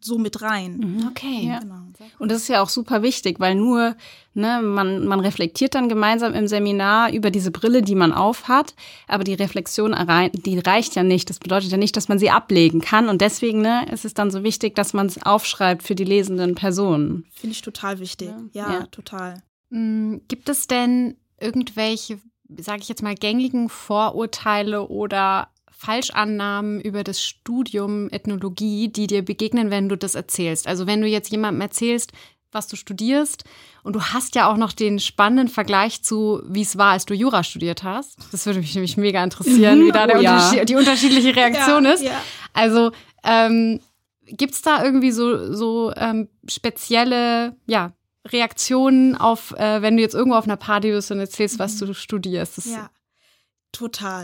[0.06, 0.78] so mit rein.
[0.78, 1.08] Mhm.
[1.10, 1.48] Okay.
[1.48, 1.60] Ja.
[1.60, 1.76] Genau.
[2.20, 3.96] Und das ist ja auch super wichtig, weil nur,
[4.34, 8.76] ne, man, man reflektiert dann gemeinsam im Seminar über diese Brille, die man aufhat,
[9.08, 9.96] aber die Reflexion,
[10.34, 11.30] die reicht ja nicht.
[11.30, 13.10] Das bedeutet ja nicht, dass man sie ablegen kann.
[13.10, 16.56] Und deswegen ne, ist es dann so wichtig, dass man es aufschreibt für die lesenden
[16.56, 17.26] Personen.
[17.34, 18.30] Finde ich total wichtig.
[18.54, 18.88] Ja, ja, ja.
[18.88, 19.42] total.
[19.70, 20.22] Mhm.
[20.28, 22.20] Gibt es denn irgendwelche,
[22.58, 25.50] sage ich jetzt mal, gängigen Vorurteile oder
[25.86, 30.68] Falschannahmen über das Studium Ethnologie, die dir begegnen, wenn du das erzählst?
[30.68, 32.12] Also wenn du jetzt jemandem erzählst,
[32.52, 33.44] was du studierst
[33.84, 37.14] und du hast ja auch noch den spannenden Vergleich zu, wie es war, als du
[37.14, 38.18] Jura studiert hast.
[38.32, 40.36] Das würde mich nämlich mega interessieren, wie da oh, ja.
[40.38, 42.04] Unterschied, die unterschiedliche Reaktion ja, ist.
[42.04, 42.22] Ja.
[42.54, 42.92] Also
[43.24, 43.80] ähm,
[44.26, 47.92] gibt es da irgendwie so, so ähm, spezielle, ja,
[48.28, 51.88] Reaktionen auf, äh, wenn du jetzt irgendwo auf einer Party bist und erzählst, was mhm.
[51.88, 52.58] du studierst?
[52.58, 52.90] Das ja.
[53.76, 54.24] Total.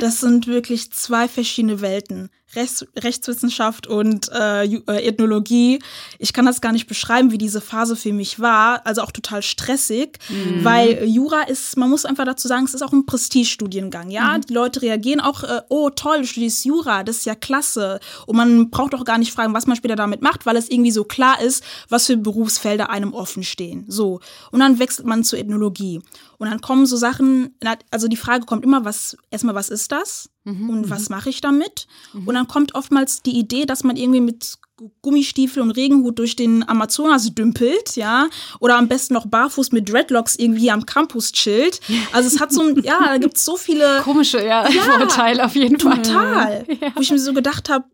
[0.00, 2.30] Das sind wirklich zwei verschiedene Welten.
[2.54, 5.78] Rechts, Rechtswissenschaft und äh, äh, Ethnologie.
[6.18, 8.84] Ich kann das gar nicht beschreiben, wie diese Phase für mich war.
[8.86, 10.64] Also auch total stressig, mhm.
[10.64, 14.10] weil Jura ist, man muss einfach dazu sagen, es ist auch ein Prestigestudiengang.
[14.10, 14.42] Ja, mhm.
[14.42, 18.00] die Leute reagieren auch, äh, oh toll, du studierst Jura, das ist ja klasse.
[18.26, 20.90] Und man braucht auch gar nicht fragen, was man später damit macht, weil es irgendwie
[20.90, 23.84] so klar ist, was für Berufsfelder einem offen stehen.
[23.88, 24.20] So.
[24.50, 26.00] Und dann wechselt man zur Ethnologie.
[26.38, 27.54] Und dann kommen so Sachen,
[27.90, 30.29] also die Frage kommt immer, was, erstmal, was ist das?
[30.44, 31.16] Mhm, und was mhm.
[31.16, 31.86] mache ich damit?
[32.12, 32.28] Mhm.
[32.28, 34.58] Und dann kommt oftmals die Idee, dass man irgendwie mit
[35.02, 38.28] Gummistiefel und Regenhut durch den Amazonas dümpelt, ja,
[38.60, 41.80] oder am besten noch barfuß mit Dreadlocks irgendwie am Campus chillt.
[42.12, 45.44] Also es hat so ein, ja, da gibt es so viele komische ja, ja, Vorteile
[45.44, 46.00] auf jeden Fall.
[46.00, 46.66] Total.
[46.80, 46.92] Ja.
[46.94, 47.84] Wo ich mir so gedacht habe,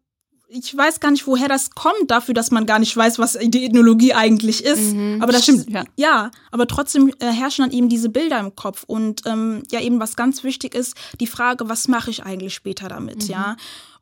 [0.49, 3.65] ich weiß gar nicht, woher das kommt, dafür, dass man gar nicht weiß, was die
[3.65, 4.95] Ethnologie eigentlich ist.
[4.95, 5.85] Mhm, aber das stimmt, ja.
[5.97, 6.31] ja.
[6.51, 10.17] Aber trotzdem äh, herrschen dann eben diese Bilder im Kopf und ähm, ja eben was
[10.17, 13.31] ganz wichtig ist, die Frage, was mache ich eigentlich später damit, mhm.
[13.31, 13.57] ja.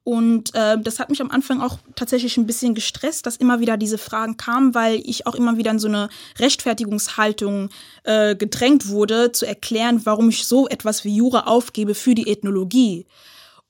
[0.07, 3.79] Und äh, das hat mich am Anfang auch tatsächlich ein bisschen gestresst, dass immer wieder
[3.79, 7.71] diese Fragen kamen, weil ich auch immer wieder in so eine Rechtfertigungshaltung
[8.03, 13.07] äh, gedrängt wurde, zu erklären, warum ich so etwas wie Jura aufgebe für die Ethnologie.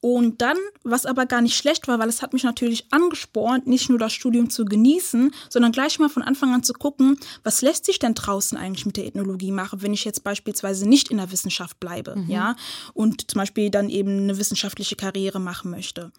[0.04, 3.88] Und dann, was aber gar nicht schlecht war, weil es hat mich natürlich angespornt, nicht
[3.88, 7.86] nur das Studium zu genießen, sondern gleich mal von Anfang an zu gucken, was lässt
[7.86, 11.32] sich denn draußen eigentlich mit der Ethnologie machen, wenn ich jetzt beispielsweise nicht in der
[11.32, 12.28] Wissenschaft bleibe, mhm.
[12.28, 12.54] ja,
[12.92, 16.12] und zum Beispiel dann eben eine wissenschaftliche Karriere machen möchte.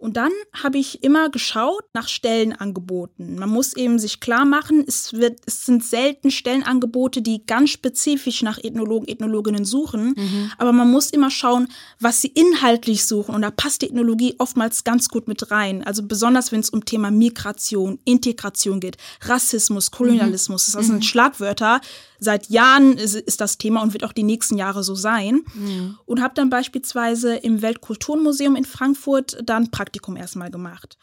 [0.00, 3.38] Und dann habe ich immer geschaut nach Stellenangeboten.
[3.38, 8.42] Man muss eben sich klar machen, es, wird, es sind selten Stellenangebote, die ganz spezifisch
[8.42, 10.14] nach Ethnologen, Ethnologinnen suchen.
[10.16, 10.52] Mhm.
[10.56, 13.34] Aber man muss immer schauen, was sie inhaltlich suchen.
[13.34, 15.84] Und da passt die Ethnologie oftmals ganz gut mit rein.
[15.84, 20.68] Also besonders, wenn es um Thema Migration, Integration geht, Rassismus, Kolonialismus.
[20.68, 20.72] Mhm.
[20.78, 21.02] Das sind mhm.
[21.02, 21.82] Schlagwörter,
[22.20, 25.42] seit Jahren ist, ist, das Thema und wird auch die nächsten Jahre so sein.
[25.54, 25.98] Mhm.
[26.04, 30.96] Und habe dann beispielsweise im Weltkulturmuseum in Frankfurt dann Praktikum erstmal gemacht.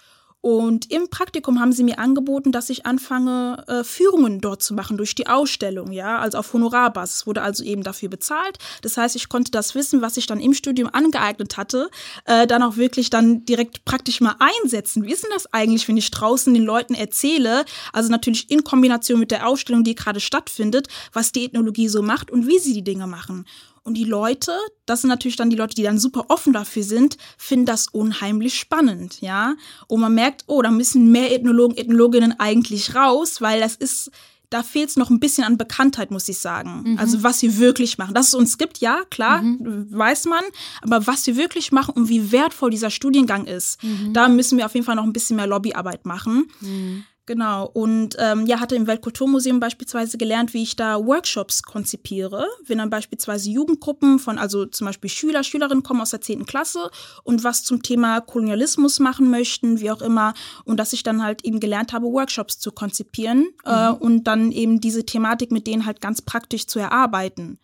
[0.48, 4.96] Und im Praktikum haben sie mir angeboten, dass ich anfange, äh, Führungen dort zu machen
[4.96, 7.28] durch die Ausstellung, ja, also auf Honorarbasis.
[7.28, 8.58] Wurde also eben dafür bezahlt.
[8.82, 11.90] Das heißt, ich konnte das Wissen, was ich dann im Studium angeeignet hatte,
[12.24, 15.04] äh, dann auch wirklich dann direkt praktisch mal einsetzen.
[15.04, 17.66] Wie ist denn das eigentlich, wenn ich draußen den Leuten erzähle?
[17.92, 22.32] Also natürlich in Kombination mit der Ausstellung, die gerade stattfindet, was die Ethnologie so macht
[22.32, 23.44] und wie sie die Dinge machen.
[23.88, 24.52] Und die Leute,
[24.86, 28.60] das sind natürlich dann die Leute, die dann super offen dafür sind, finden das unheimlich
[28.60, 29.56] spannend, ja.
[29.88, 34.12] Und man merkt, oh, da müssen mehr Ethnologen, Ethnologinnen eigentlich raus, weil das ist,
[34.50, 36.84] da fehlt es noch ein bisschen an Bekanntheit, muss ich sagen.
[36.86, 37.00] Mhm.
[37.00, 38.14] Also was sie wirklich machen.
[38.14, 39.88] Dass es uns gibt, ja, klar, mhm.
[39.90, 40.44] weiß man.
[40.82, 44.12] Aber was sie wirklich machen und wie wertvoll dieser Studiengang ist, mhm.
[44.12, 46.52] da müssen wir auf jeden Fall noch ein bisschen mehr Lobbyarbeit machen.
[47.28, 47.70] Genau.
[47.74, 52.48] Und ähm, ja, hatte im Weltkulturmuseum beispielsweise gelernt, wie ich da Workshops konzipiere.
[52.66, 56.46] Wenn dann beispielsweise Jugendgruppen von, also zum Beispiel Schüler, Schülerinnen kommen aus der 10.
[56.46, 56.90] Klasse
[57.26, 60.34] und was zum Thema Kolonialismus machen möchten, wie auch immer.
[60.64, 63.96] Und dass ich dann halt eben gelernt habe, Workshops zu konzipieren äh, mhm.
[63.96, 67.60] äh, und dann eben diese Thematik mit denen halt ganz praktisch zu erarbeiten.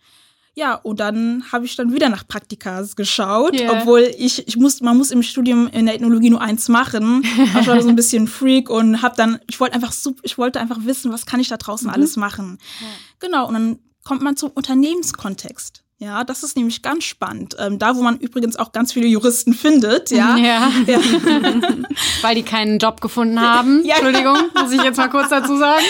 [0.55, 3.71] Ja, und dann habe ich dann wieder nach Praktikas geschaut, yeah.
[3.71, 7.25] obwohl ich, ich muss, man muss im Studium in der Ethnologie nur eins machen.
[7.59, 10.77] Ich war so ein bisschen Freak und habe dann, ich wollte einfach, ich wollte einfach
[10.81, 11.93] wissen, was kann ich da draußen mhm.
[11.93, 12.59] alles machen.
[12.79, 12.87] Ja.
[13.19, 15.83] Genau, und dann kommt man zum Unternehmenskontext.
[16.03, 17.55] Ja, das ist nämlich ganz spannend.
[17.59, 20.35] Ähm, da, wo man übrigens auch ganz viele Juristen findet, ja.
[20.37, 20.69] ja.
[20.85, 20.99] ja.
[22.21, 23.85] Weil die keinen Job gefunden haben.
[23.85, 23.95] Ja.
[23.95, 25.85] Entschuldigung, muss ich jetzt mal kurz dazu sagen.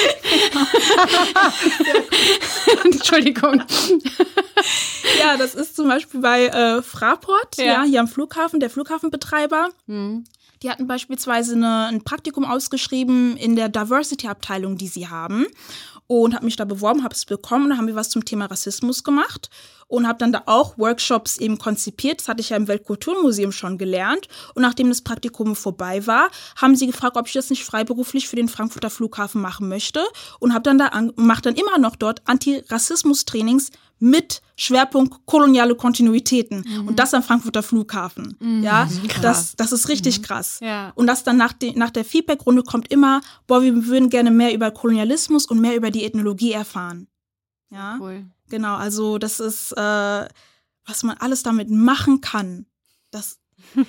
[2.84, 3.64] Entschuldigung.
[5.20, 7.82] Ja, das ist zum Beispiel bei äh, Fraport, ja.
[7.82, 9.70] hier am Flughafen, der Flughafenbetreiber.
[9.88, 10.26] Mhm.
[10.62, 15.48] Die hatten beispielsweise eine, ein Praktikum ausgeschrieben in der Diversity-Abteilung, die sie haben
[16.06, 19.04] und habe mich da beworben, habe es bekommen, da haben wir was zum Thema Rassismus
[19.04, 19.50] gemacht
[19.88, 22.22] und habe dann da auch Workshops eben konzipiert.
[22.22, 24.28] Das hatte ich ja im Weltkulturmuseum schon gelernt.
[24.56, 28.36] Und nachdem das Praktikum vorbei war, haben sie gefragt, ob ich das nicht freiberuflich für
[28.36, 30.04] den Frankfurter Flughafen machen möchte
[30.40, 33.72] und habe dann da mache dann immer noch dort Antirassismus-Trainings
[34.04, 36.88] mit Schwerpunkt koloniale Kontinuitäten mhm.
[36.90, 38.36] und das am Frankfurter Flughafen.
[38.40, 38.62] Mhm.
[38.62, 38.88] Ja,
[39.22, 40.24] das, das ist richtig mhm.
[40.24, 40.60] krass.
[40.62, 40.92] Ja.
[40.96, 44.54] Und das dann nach, de, nach der Feedback-Runde kommt immer, boah, wir würden gerne mehr
[44.54, 47.08] über Kolonialismus und mehr über die Ethnologie erfahren.
[47.72, 48.26] Ja, cool.
[48.54, 48.76] Genau.
[48.76, 50.28] Also das ist, äh,
[50.86, 52.68] was man alles damit machen kann.
[53.10, 53.40] Das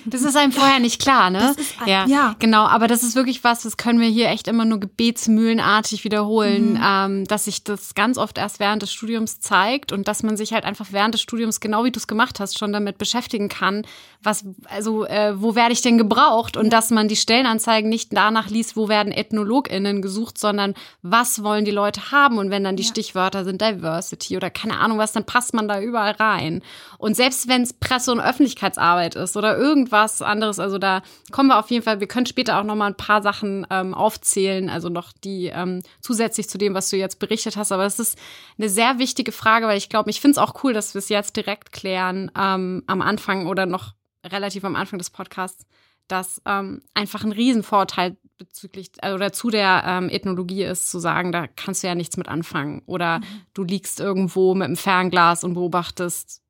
[0.05, 1.55] das ist einem vorher nicht klar, ne?
[1.79, 2.65] Ein, ja, ja, genau.
[2.65, 6.81] Aber das ist wirklich was, das können wir hier echt immer nur gebetsmühlenartig wiederholen, mhm.
[6.83, 10.53] ähm, dass sich das ganz oft erst während des Studiums zeigt und dass man sich
[10.53, 13.83] halt einfach während des Studiums, genau wie du es gemacht hast, schon damit beschäftigen kann,
[14.25, 16.57] was, also, äh, wo werde ich denn gebraucht?
[16.57, 16.69] Und ja.
[16.71, 21.71] dass man die Stellenanzeigen nicht danach liest, wo werden EthnologInnen gesucht, sondern was wollen die
[21.71, 22.37] Leute haben?
[22.37, 22.89] Und wenn dann die ja.
[22.89, 26.63] Stichwörter sind Diversity oder keine Ahnung was, dann passt man da überall rein.
[26.97, 30.59] Und selbst wenn es Presse- und Öffentlichkeitsarbeit ist oder irgendwas anderes.
[30.59, 33.21] Also da kommen wir auf jeden Fall, wir können später auch noch mal ein paar
[33.21, 37.71] Sachen ähm, aufzählen, also noch die ähm, zusätzlich zu dem, was du jetzt berichtet hast.
[37.71, 38.17] Aber das ist
[38.57, 41.09] eine sehr wichtige Frage, weil ich glaube, ich finde es auch cool, dass wir es
[41.09, 43.93] jetzt direkt klären ähm, am Anfang oder noch
[44.25, 45.65] relativ am Anfang des Podcasts,
[46.07, 51.31] dass ähm, einfach ein Riesenvorteil bezüglich äh, oder zu der ähm, Ethnologie ist, zu sagen,
[51.31, 52.81] da kannst du ja nichts mit anfangen.
[52.85, 53.23] Oder mhm.
[53.53, 56.44] du liegst irgendwo mit einem Fernglas und beobachtest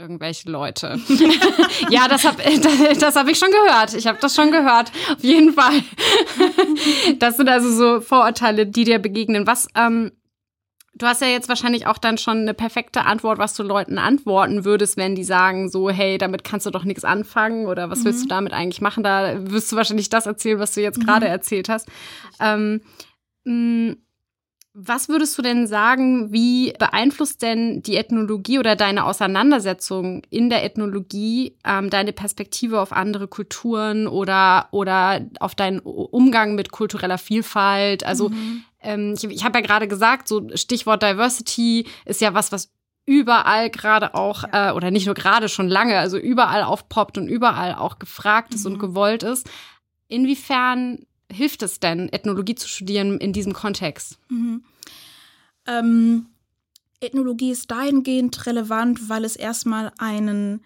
[0.00, 0.98] irgendwelche Leute.
[1.90, 3.94] ja, das habe das, das hab ich schon gehört.
[3.94, 4.90] Ich habe das schon gehört.
[5.12, 5.82] Auf jeden Fall.
[7.18, 9.46] das sind also so Vorurteile, die dir begegnen.
[9.46, 10.12] Was, ähm,
[10.94, 14.64] du hast ja jetzt wahrscheinlich auch dann schon eine perfekte Antwort, was du Leuten antworten
[14.64, 18.04] würdest, wenn die sagen so, hey, damit kannst du doch nichts anfangen oder was mhm.
[18.06, 19.04] willst du damit eigentlich machen?
[19.04, 21.04] Da wirst du wahrscheinlich das erzählen, was du jetzt mhm.
[21.04, 21.88] gerade erzählt hast.
[22.40, 22.80] Ähm,
[23.44, 23.96] mh,
[24.82, 30.64] was würdest du denn sagen, wie beeinflusst denn die Ethnologie oder deine Auseinandersetzung in der
[30.64, 38.04] Ethnologie ähm, deine Perspektive auf andere Kulturen oder, oder auf deinen Umgang mit kultureller Vielfalt?
[38.04, 38.64] Also mhm.
[38.80, 42.72] ähm, ich, ich habe ja gerade gesagt, so Stichwort Diversity ist ja was, was
[43.04, 44.70] überall gerade auch, ja.
[44.70, 48.64] äh, oder nicht nur gerade schon lange, also überall aufpoppt und überall auch gefragt ist
[48.64, 48.72] mhm.
[48.72, 49.50] und gewollt ist.
[50.08, 54.18] Inwiefern hilft es denn, Ethnologie zu studieren in diesem Kontext?
[54.28, 54.64] Mhm.
[55.66, 56.26] Ähm,
[57.00, 60.62] Ethnologie ist dahingehend relevant, weil es erstmal einen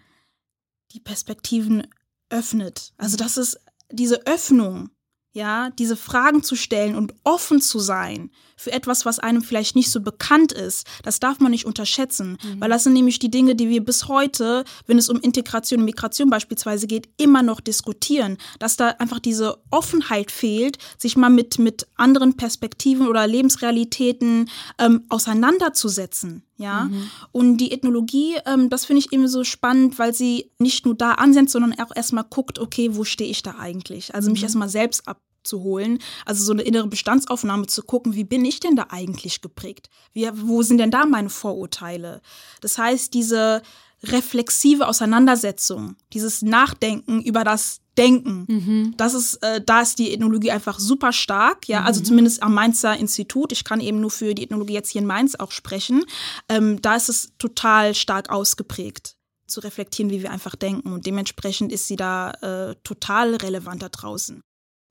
[0.91, 1.87] die Perspektiven
[2.29, 2.93] öffnet.
[2.97, 3.59] Also das ist
[3.91, 4.89] diese Öffnung
[5.35, 9.91] ja, diese Fragen zu stellen und offen zu sein für etwas, was einem vielleicht nicht
[9.91, 12.61] so bekannt ist, das darf man nicht unterschätzen, mhm.
[12.61, 15.85] weil das sind nämlich die Dinge, die wir bis heute, wenn es um Integration und
[15.85, 21.59] Migration beispielsweise geht, immer noch diskutieren, dass da einfach diese Offenheit fehlt, sich mal mit,
[21.59, 26.43] mit anderen Perspektiven oder Lebensrealitäten ähm, auseinanderzusetzen.
[26.57, 27.09] Ja, mhm.
[27.33, 31.11] und die Ethnologie, ähm, das finde ich eben so spannend, weil sie nicht nur da
[31.11, 34.15] ansetzt, sondern auch erstmal guckt, okay, wo stehe ich da eigentlich?
[34.15, 34.45] Also mich mhm.
[34.45, 38.59] erstmal selbst ab zu holen, also so eine innere Bestandsaufnahme zu gucken, wie bin ich
[38.59, 39.89] denn da eigentlich geprägt?
[40.13, 42.21] Wie, wo sind denn da meine Vorurteile?
[42.61, 43.61] Das heißt, diese
[44.03, 48.93] reflexive Auseinandersetzung, dieses Nachdenken über das Denken, mhm.
[48.97, 52.05] das ist, äh, da ist die Ethnologie einfach super stark, ja, also mhm.
[52.05, 53.53] zumindest am Mainzer Institut.
[53.53, 56.03] Ich kann eben nur für die Ethnologie jetzt hier in Mainz auch sprechen.
[56.49, 59.15] Ähm, da ist es total stark ausgeprägt
[59.47, 60.91] zu reflektieren, wie wir einfach denken.
[60.91, 64.41] Und dementsprechend ist sie da äh, total relevant da draußen.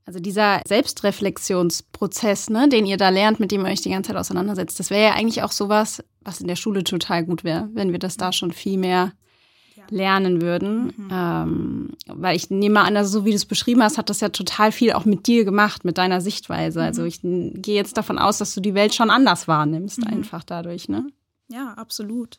[0.06, 4.18] Also dieser Selbstreflexionsprozess, ne, den ihr da lernt, mit dem ihr euch die ganze Zeit
[4.18, 7.92] auseinandersetzt, das wäre ja eigentlich auch sowas, was in der Schule total gut wäre, wenn
[7.92, 9.12] wir das da schon viel mehr
[9.90, 10.92] lernen würden.
[10.96, 11.08] Mhm.
[11.10, 14.28] Ähm, weil ich nehme an, also so wie du es beschrieben hast, hat das ja
[14.28, 16.82] total viel auch mit dir gemacht, mit deiner Sichtweise.
[16.82, 17.04] Also mhm.
[17.04, 17.20] Also ich
[17.62, 20.06] gehe jetzt davon aus, dass du die Welt schon anders wahrnimmst, mhm.
[20.06, 21.06] einfach dadurch, ne?
[21.48, 22.38] Ja, absolut.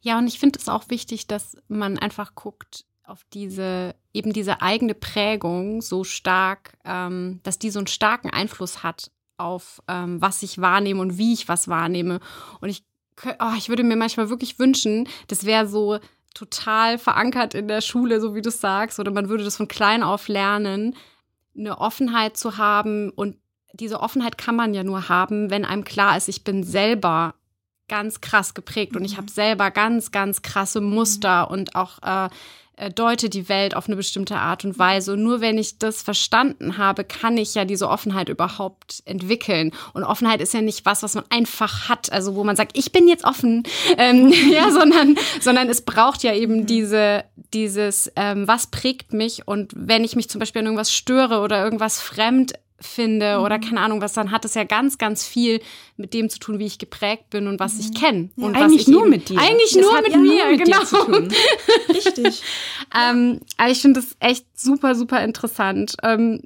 [0.00, 4.62] Ja, und ich finde es auch wichtig, dass man einfach guckt, auf diese, eben diese
[4.62, 10.42] eigene Prägung so stark, ähm, dass die so einen starken Einfluss hat auf ähm, was
[10.42, 12.20] ich wahrnehme und wie ich was wahrnehme.
[12.60, 12.84] Und ich,
[13.24, 15.98] oh, ich würde mir manchmal wirklich wünschen, das wäre so
[16.34, 20.02] total verankert in der Schule, so wie du sagst, oder man würde das von klein
[20.02, 20.94] auf lernen,
[21.56, 23.10] eine Offenheit zu haben.
[23.10, 23.36] Und
[23.72, 27.34] diese Offenheit kann man ja nur haben, wenn einem klar ist, ich bin selber
[27.88, 29.18] ganz krass geprägt und ich mhm.
[29.18, 32.28] habe selber ganz, ganz krasse Muster und auch äh,
[32.94, 35.14] deute die Welt auf eine bestimmte Art und Weise.
[35.14, 39.72] Und nur wenn ich das verstanden habe, kann ich ja diese Offenheit überhaupt entwickeln.
[39.94, 42.92] Und Offenheit ist ja nicht was, was man einfach hat, also wo man sagt, ich
[42.92, 43.62] bin jetzt offen,
[43.98, 46.66] ähm, ja, sondern, sondern es braucht ja eben mhm.
[46.66, 51.40] diese, dieses, ähm, was prägt mich und wenn ich mich zum Beispiel an irgendwas störe
[51.40, 53.62] oder irgendwas fremd finde oder mhm.
[53.62, 55.60] keine Ahnung was, dann hat es ja ganz, ganz viel
[55.96, 57.80] mit dem zu tun, wie ich geprägt bin und was mhm.
[57.80, 58.30] ich kenne.
[58.36, 59.38] Ja, und eigentlich nur mit dir.
[59.38, 61.28] Eigentlich das nur mit ja mir, nur mit genau.
[61.88, 62.42] Richtig.
[62.98, 65.96] ähm, aber ich finde das echt super, super interessant.
[66.02, 66.42] Ähm,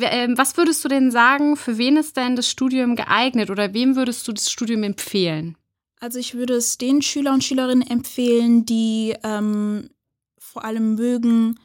[0.00, 3.96] ähm, was würdest du denn sagen, für wen ist denn das Studium geeignet oder wem
[3.96, 5.56] würdest du das Studium empfehlen?
[6.00, 9.90] Also ich würde es den Schüler und Schülerinnen empfehlen, die ähm,
[10.38, 11.60] vor allem mögen,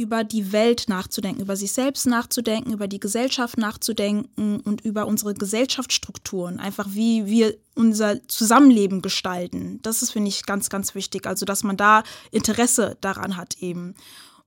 [0.00, 5.34] über die Welt nachzudenken, über sich selbst nachzudenken, über die Gesellschaft nachzudenken und über unsere
[5.34, 9.78] Gesellschaftsstrukturen, einfach wie wir unser Zusammenleben gestalten.
[9.82, 11.26] Das ist, finde ich, ganz, ganz wichtig.
[11.26, 13.94] Also, dass man da Interesse daran hat eben.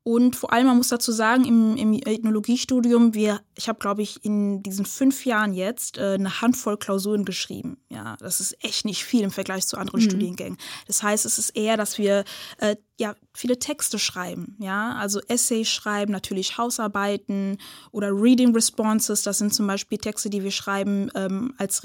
[0.05, 4.23] Und vor allem, man muss dazu sagen, im, im Ethnologiestudium, wir, ich habe, glaube ich,
[4.25, 7.77] in diesen fünf Jahren jetzt äh, eine Handvoll Klausuren geschrieben.
[7.87, 10.05] Ja, das ist echt nicht viel im Vergleich zu anderen mhm.
[10.05, 10.57] Studiengängen.
[10.87, 12.25] Das heißt, es ist eher, dass wir
[12.57, 17.57] äh, ja viele Texte schreiben, ja, also Essays schreiben, natürlich Hausarbeiten
[17.91, 19.23] oder Reading Responses.
[19.23, 21.81] Das sind zum Beispiel Texte, die wir schreiben ähm, als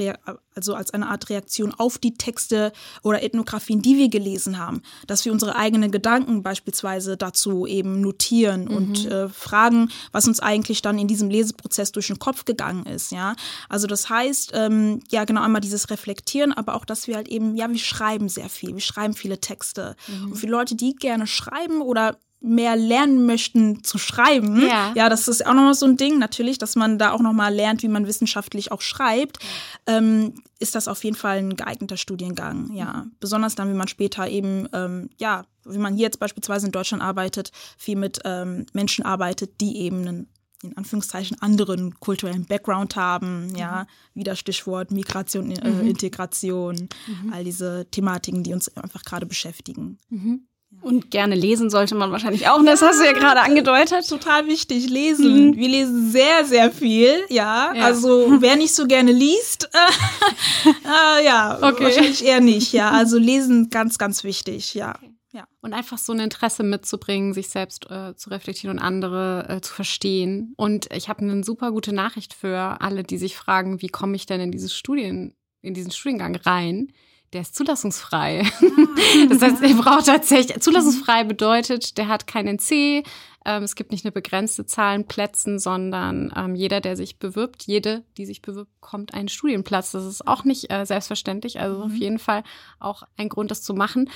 [0.55, 5.25] also als eine Art Reaktion auf die Texte oder Ethnografien, die wir gelesen haben, dass
[5.25, 8.77] wir unsere eigenen Gedanken beispielsweise dazu eben notieren mhm.
[8.77, 13.12] und äh, fragen, was uns eigentlich dann in diesem Leseprozess durch den Kopf gegangen ist,
[13.12, 13.35] ja.
[13.68, 17.57] Also das heißt, ähm, ja genau einmal dieses Reflektieren, aber auch, dass wir halt eben,
[17.57, 20.33] ja, wir schreiben sehr viel, wir schreiben viele Texte mhm.
[20.33, 24.62] und für Leute, die gerne schreiben oder mehr lernen möchten zu schreiben.
[24.62, 27.52] Ja, ja das ist auch nochmal so ein Ding, natürlich, dass man da auch nochmal
[27.52, 29.38] lernt, wie man wissenschaftlich auch schreibt.
[29.87, 33.06] Ähm, ist das auf jeden Fall ein geeigneter Studiengang, ja.
[33.20, 37.02] Besonders dann, wie man später eben, ähm, ja, wie man hier jetzt beispielsweise in Deutschland
[37.02, 40.28] arbeitet, viel mit ähm, Menschen arbeitet, die eben einen
[40.64, 44.20] in Anführungszeichen anderen kulturellen Background haben, ja, mhm.
[44.20, 45.87] wieder Stichwort Migration, äh, mhm.
[45.87, 47.32] Integration, mhm.
[47.32, 49.98] all diese Thematiken, die uns einfach gerade beschäftigen.
[50.08, 50.47] Mhm.
[50.80, 52.62] Und gerne lesen sollte man wahrscheinlich auch.
[52.64, 54.08] Das hast du ja gerade angedeutet.
[54.08, 55.48] Total wichtig, lesen.
[55.48, 55.56] Mhm.
[55.56, 57.72] Wir lesen sehr, sehr viel, ja.
[57.74, 57.84] ja.
[57.84, 60.68] Also wer nicht so gerne liest, äh,
[61.20, 61.84] äh, ja, okay.
[61.84, 62.90] wahrscheinlich eher nicht, ja.
[62.90, 64.94] Also lesen ganz, ganz wichtig, ja.
[64.96, 65.12] Okay.
[65.32, 65.46] Ja.
[65.60, 69.74] Und einfach so ein Interesse mitzubringen, sich selbst äh, zu reflektieren und andere äh, zu
[69.74, 70.54] verstehen.
[70.56, 74.24] Und ich habe eine super gute Nachricht für alle, die sich fragen, wie komme ich
[74.24, 76.92] denn in dieses Studien, in diesen Studiengang rein?
[77.33, 78.42] Der ist zulassungsfrei.
[78.44, 78.50] Ah.
[79.31, 83.02] Das heißt, er braucht tatsächlich, zulassungsfrei bedeutet, der hat keinen C,
[83.48, 87.62] ähm, es gibt nicht eine begrenzte Zahl an Plätzen, sondern ähm, jeder, der sich bewirbt,
[87.62, 89.92] jede, die sich bewirbt, bekommt einen Studienplatz.
[89.92, 91.85] Das ist auch nicht äh, selbstverständlich, also mhm.
[91.85, 92.42] auf jeden Fall
[92.79, 94.10] auch ein Grund, das zu machen.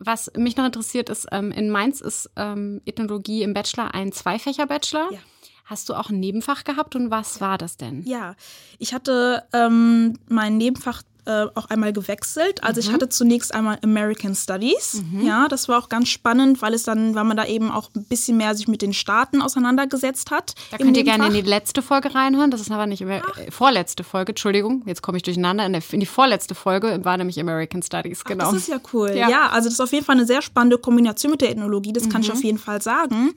[0.00, 5.12] Was mich noch interessiert ist, ähm, in Mainz ist ähm, Ethnologie im Bachelor ein Zweifächer-Bachelor.
[5.12, 5.20] Ja.
[5.64, 8.02] Hast du auch ein Nebenfach gehabt und was war das denn?
[8.02, 8.34] Ja,
[8.78, 12.62] ich hatte ähm, mein Nebenfach äh, auch einmal gewechselt.
[12.64, 12.86] Also mhm.
[12.86, 15.02] ich hatte zunächst einmal American Studies.
[15.02, 15.26] Mhm.
[15.26, 18.04] Ja, das war auch ganz spannend, weil es dann, weil man da eben auch ein
[18.04, 20.54] bisschen mehr sich mit den Staaten auseinandergesetzt hat.
[20.70, 22.50] Da könnt ihr gerne in die letzte Folge reinhören.
[22.50, 23.20] Das ist aber nicht äh,
[23.50, 25.64] vorletzte Folge, Entschuldigung, jetzt komme ich durcheinander.
[25.66, 28.46] In, der, in, die vorletzte Folge war nämlich American Studies, genau.
[28.46, 29.12] Ach, das ist ja cool.
[29.14, 29.28] Ja.
[29.28, 29.48] ja.
[29.50, 32.22] also das ist auf jeden Fall eine sehr spannende Kombination mit der Ethnologie, das kann
[32.22, 32.34] ich mhm.
[32.34, 33.32] auf jeden Fall sagen.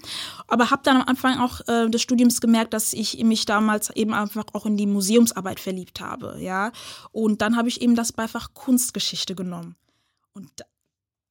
[0.47, 4.13] Aber habe dann am Anfang auch äh, des Studiums gemerkt, dass ich mich damals eben
[4.13, 6.38] einfach auch in die Museumsarbeit verliebt habe.
[6.39, 6.71] Ja,
[7.11, 9.76] und dann habe ich ich eben das Beifach Kunstgeschichte genommen.
[10.34, 10.49] Und,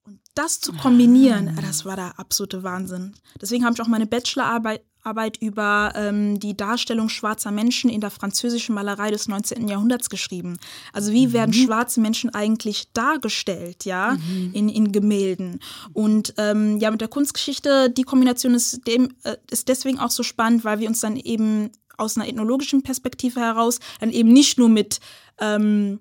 [0.04, 1.62] und das zu kombinieren, ah.
[1.62, 3.14] das war der absolute Wahnsinn.
[3.40, 8.10] Deswegen habe ich auch meine Bachelorarbeit Arbeit über ähm, die Darstellung schwarzer Menschen in der
[8.10, 9.68] französischen Malerei des 19.
[9.68, 10.56] Jahrhunderts geschrieben.
[10.92, 11.32] Also wie mhm.
[11.34, 14.50] werden schwarze Menschen eigentlich dargestellt, ja, mhm.
[14.54, 15.60] in, in Gemälden.
[15.92, 20.22] Und ähm, ja, mit der Kunstgeschichte, die Kombination ist, dem, äh, ist deswegen auch so
[20.22, 24.68] spannend, weil wir uns dann eben aus einer ethnologischen Perspektive heraus dann eben nicht nur
[24.68, 25.00] mit
[25.38, 26.00] ähm,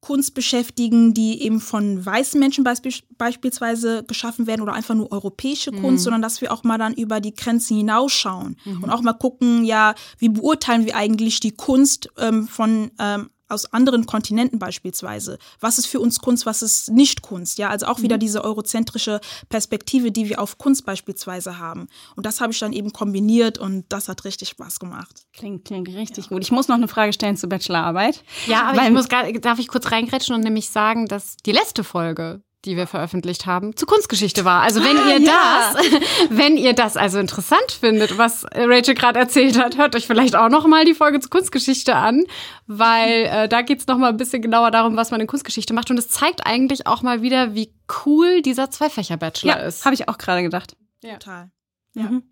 [0.00, 2.86] Kunst beschäftigen, die eben von weißen Menschen beisp
[3.18, 6.04] beispielsweise geschaffen werden oder einfach nur europäische Kunst, mhm.
[6.04, 8.82] sondern dass wir auch mal dann über die Grenzen hinausschauen mhm.
[8.82, 13.72] und auch mal gucken, ja, wie beurteilen wir eigentlich die Kunst ähm, von ähm, aus
[13.72, 15.38] anderen Kontinenten beispielsweise.
[15.60, 17.58] Was ist für uns Kunst, was ist nicht Kunst?
[17.58, 18.02] Ja, also auch mhm.
[18.04, 21.88] wieder diese eurozentrische Perspektive, die wir auf Kunst beispielsweise haben.
[22.16, 25.26] Und das habe ich dann eben kombiniert und das hat richtig Spaß gemacht.
[25.32, 26.30] Klingt, klingt richtig ja.
[26.30, 26.42] gut.
[26.42, 28.22] Ich muss noch eine Frage stellen zur Bachelorarbeit.
[28.46, 31.52] Ja, aber Weil, ich muss grad, darf ich kurz reingrätschen und nämlich sagen, dass die
[31.52, 34.62] letzte Folge die wir veröffentlicht haben, zu Kunstgeschichte war.
[34.62, 35.72] Also wenn ah, ihr ja.
[35.72, 35.84] das,
[36.30, 40.48] wenn ihr das also interessant findet, was Rachel gerade erzählt hat, hört euch vielleicht auch
[40.48, 42.24] noch mal die Folge zu Kunstgeschichte an,
[42.66, 45.90] weil äh, da geht's noch mal ein bisschen genauer darum, was man in Kunstgeschichte macht
[45.90, 47.72] und es zeigt eigentlich auch mal wieder, wie
[48.04, 49.84] cool dieser Zweifächer-Bachelor ja, ist.
[49.84, 50.76] Habe ich auch gerade gedacht.
[51.02, 51.14] Ja.
[51.14, 51.50] Total.
[51.94, 52.02] Ja.
[52.04, 52.29] Mhm.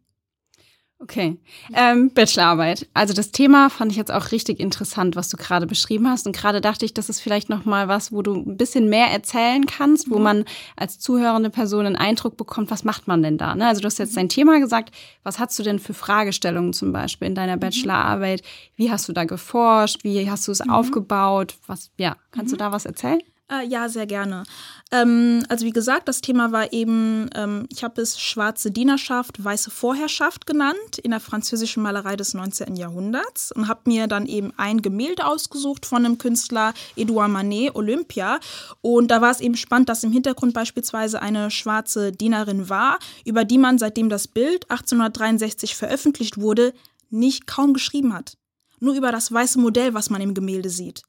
[1.00, 1.36] Okay.
[1.74, 2.88] Ähm, Bachelorarbeit.
[2.92, 6.26] Also das Thema fand ich jetzt auch richtig interessant, was du gerade beschrieben hast.
[6.26, 9.06] Und gerade dachte ich, das ist vielleicht noch mal was, wo du ein bisschen mehr
[9.06, 10.24] erzählen kannst, wo mhm.
[10.24, 10.44] man
[10.76, 13.54] als zuhörende Person einen Eindruck bekommt, was macht man denn da?
[13.54, 13.68] Ne?
[13.68, 14.92] Also du hast jetzt dein Thema gesagt.
[15.22, 17.60] Was hast du denn für Fragestellungen zum Beispiel in deiner mhm.
[17.60, 18.42] Bachelorarbeit?
[18.74, 20.02] Wie hast du da geforscht?
[20.02, 20.70] Wie hast du es mhm.
[20.70, 21.54] aufgebaut?
[21.68, 22.60] Was, ja, kannst du mhm.
[22.60, 23.20] da was erzählen?
[23.50, 24.44] Äh, ja, sehr gerne.
[24.90, 29.70] Ähm, also wie gesagt, das Thema war eben, ähm, ich habe es schwarze Dienerschaft, weiße
[29.70, 32.76] Vorherrschaft genannt in der französischen Malerei des 19.
[32.76, 38.38] Jahrhunderts und habe mir dann eben ein Gemälde ausgesucht von einem Künstler Edouard Manet, Olympia.
[38.82, 43.46] Und da war es eben spannend, dass im Hintergrund beispielsweise eine schwarze Dienerin war, über
[43.46, 46.74] die man, seitdem das Bild 1863 veröffentlicht wurde,
[47.08, 48.36] nicht kaum geschrieben hat.
[48.78, 51.02] Nur über das weiße Modell, was man im Gemälde sieht.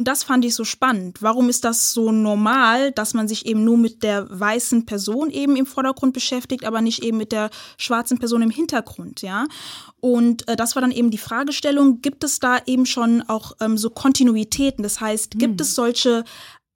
[0.00, 1.20] Und das fand ich so spannend.
[1.20, 5.56] Warum ist das so normal, dass man sich eben nur mit der weißen Person eben
[5.56, 9.46] im Vordergrund beschäftigt, aber nicht eben mit der schwarzen Person im Hintergrund, ja?
[10.00, 13.76] Und äh, das war dann eben die Fragestellung, gibt es da eben schon auch ähm,
[13.76, 14.82] so Kontinuitäten?
[14.82, 15.66] Das heißt, gibt hm.
[15.66, 16.24] es solche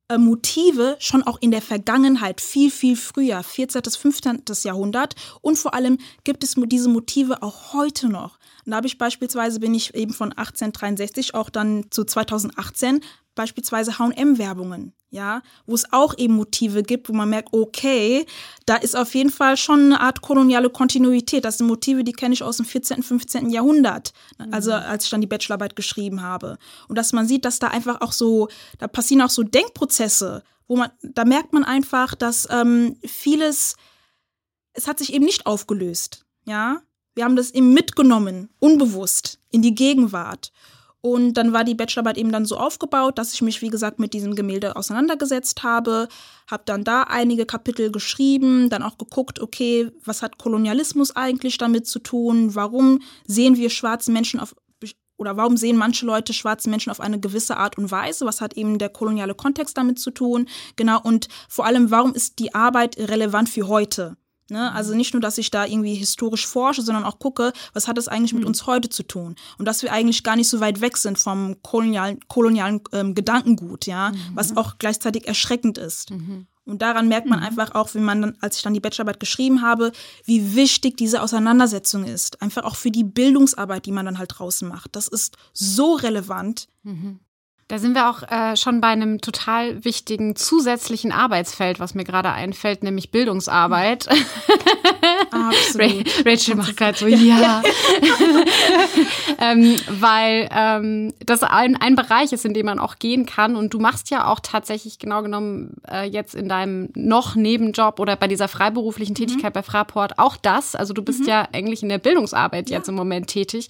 [0.08, 3.80] äh, Motive schon auch in der Vergangenheit, viel, viel früher, 14.
[3.80, 4.42] bis 15.
[4.64, 5.14] Jahrhundert.
[5.40, 8.38] Und vor allem gibt es diese Motive auch heute noch.
[8.64, 13.00] Und da habe ich beispielsweise, bin ich eben von 1863 auch dann zu 2018
[13.34, 18.26] beispielsweise H&M-Werbungen, ja, wo es auch eben Motive gibt, wo man merkt, okay,
[18.66, 21.44] da ist auf jeden Fall schon eine Art koloniale Kontinuität.
[21.44, 23.50] Das sind Motive, die kenne ich aus dem 14., 15.
[23.50, 24.12] Jahrhundert,
[24.50, 24.76] also mhm.
[24.76, 26.58] als ich dann die Bachelorarbeit geschrieben habe.
[26.88, 28.48] Und dass man sieht, dass da einfach auch so,
[28.78, 33.76] da passieren auch so Denkprozesse, wo man, da merkt man einfach, dass ähm, vieles,
[34.72, 36.82] es hat sich eben nicht aufgelöst, ja,
[37.14, 40.52] wir haben das eben mitgenommen, unbewusst, in die Gegenwart.
[41.00, 44.14] Und dann war die Bachelorarbeit eben dann so aufgebaut, dass ich mich, wie gesagt, mit
[44.14, 46.08] diesem Gemälde auseinandergesetzt habe,
[46.50, 51.86] habe dann da einige Kapitel geschrieben, dann auch geguckt, okay, was hat Kolonialismus eigentlich damit
[51.86, 52.54] zu tun?
[52.54, 54.54] Warum sehen wir schwarze Menschen auf
[55.16, 58.24] oder warum sehen manche Leute schwarze Menschen auf eine gewisse Art und Weise?
[58.24, 60.48] Was hat eben der koloniale Kontext damit zu tun?
[60.76, 64.16] Genau, und vor allem, warum ist die Arbeit relevant für heute?
[64.50, 64.72] Ne?
[64.72, 68.08] Also nicht nur, dass ich da irgendwie historisch forsche, sondern auch gucke, was hat das
[68.08, 68.48] eigentlich mit mhm.
[68.48, 69.36] uns heute zu tun?
[69.58, 73.86] Und dass wir eigentlich gar nicht so weit weg sind vom kolonialen, kolonialen ähm, Gedankengut,
[73.86, 74.18] ja, mhm.
[74.34, 76.10] was auch gleichzeitig erschreckend ist.
[76.10, 76.46] Mhm.
[76.66, 77.46] Und daran merkt man mhm.
[77.46, 79.92] einfach auch, wenn man dann, als ich dann die Bachelorarbeit geschrieben habe,
[80.24, 82.40] wie wichtig diese Auseinandersetzung ist.
[82.40, 84.96] Einfach auch für die Bildungsarbeit, die man dann halt draußen macht.
[84.96, 86.68] Das ist so relevant.
[86.82, 87.20] Mhm.
[87.66, 92.30] Da sind wir auch äh, schon bei einem total wichtigen zusätzlichen Arbeitsfeld, was mir gerade
[92.30, 94.06] einfällt, nämlich Bildungsarbeit.
[95.30, 96.26] Absolut.
[96.26, 97.62] Rachel macht gerade so, ja.
[99.40, 103.56] ähm, weil ähm, das ein, ein Bereich ist, in dem man auch gehen kann.
[103.56, 108.16] Und du machst ja auch tatsächlich genau genommen äh, jetzt in deinem noch Nebenjob oder
[108.16, 109.60] bei dieser freiberuflichen Tätigkeit mhm.
[109.60, 110.74] bei Fraport auch das.
[110.74, 111.28] Also du bist mhm.
[111.28, 112.76] ja eigentlich in der Bildungsarbeit ja.
[112.76, 113.68] jetzt im Moment tätig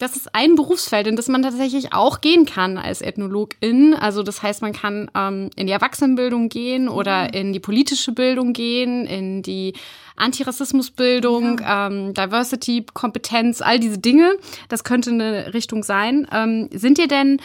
[0.00, 3.92] das ist ein Berufsfeld, in das man tatsächlich auch gehen kann als Ethnologin.
[3.92, 7.34] Also das heißt, man kann ähm, in die Erwachsenenbildung gehen oder mhm.
[7.34, 9.74] in die politische Bildung gehen, in die
[10.16, 11.88] Antirassismusbildung, ja.
[11.88, 14.38] ähm, Diversity, Kompetenz, all diese Dinge.
[14.70, 16.26] Das könnte eine Richtung sein.
[16.32, 17.42] Ähm, sind dir denn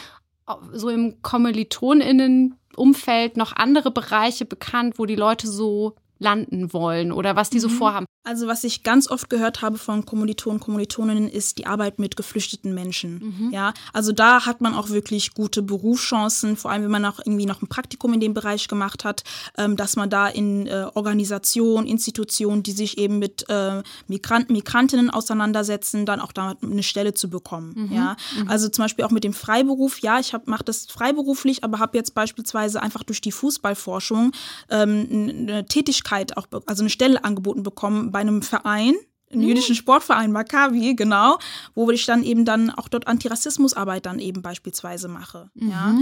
[0.72, 7.49] so im Kommilitoninnen-Umfeld noch andere Bereiche bekannt, wo die Leute so landen wollen oder was
[7.49, 7.74] die so mhm.
[7.74, 8.05] vorhaben?
[8.24, 12.74] Also was ich ganz oft gehört habe von Kommilitonen, Kommilitoninnen ist die Arbeit mit geflüchteten
[12.74, 13.20] Menschen.
[13.20, 13.51] Mhm.
[13.51, 17.45] Ja, also da hat man auch wirklich gute Berufschancen, vor allem wenn man auch irgendwie
[17.45, 19.24] noch ein Praktikum in dem Bereich gemacht hat,
[19.57, 25.11] ähm, dass man da in äh, Organisationen, Institutionen, die sich eben mit äh, Migranten, Migrantinnen
[25.11, 27.74] auseinandersetzen, dann auch da eine Stelle zu bekommen.
[27.76, 27.95] Mhm.
[27.95, 28.49] Ja, mhm.
[28.49, 29.99] also zum Beispiel auch mit dem Freiberuf.
[29.99, 34.32] Ja, ich mache das freiberuflich, aber habe jetzt beispielsweise einfach durch die Fußballforschung
[34.72, 35.07] ähm,
[35.47, 36.05] eine Tätigkeit
[36.38, 38.95] auch, also eine Stelle angeboten bekommen bei einem Verein,
[39.32, 39.47] einem mhm.
[39.49, 41.39] jüdischen Sportverein, Maccabi, genau,
[41.74, 45.49] wo ich dann eben dann auch dort Antirassismusarbeit dann eben beispielsweise mache.
[45.56, 45.70] Mhm.
[45.70, 45.95] Ja.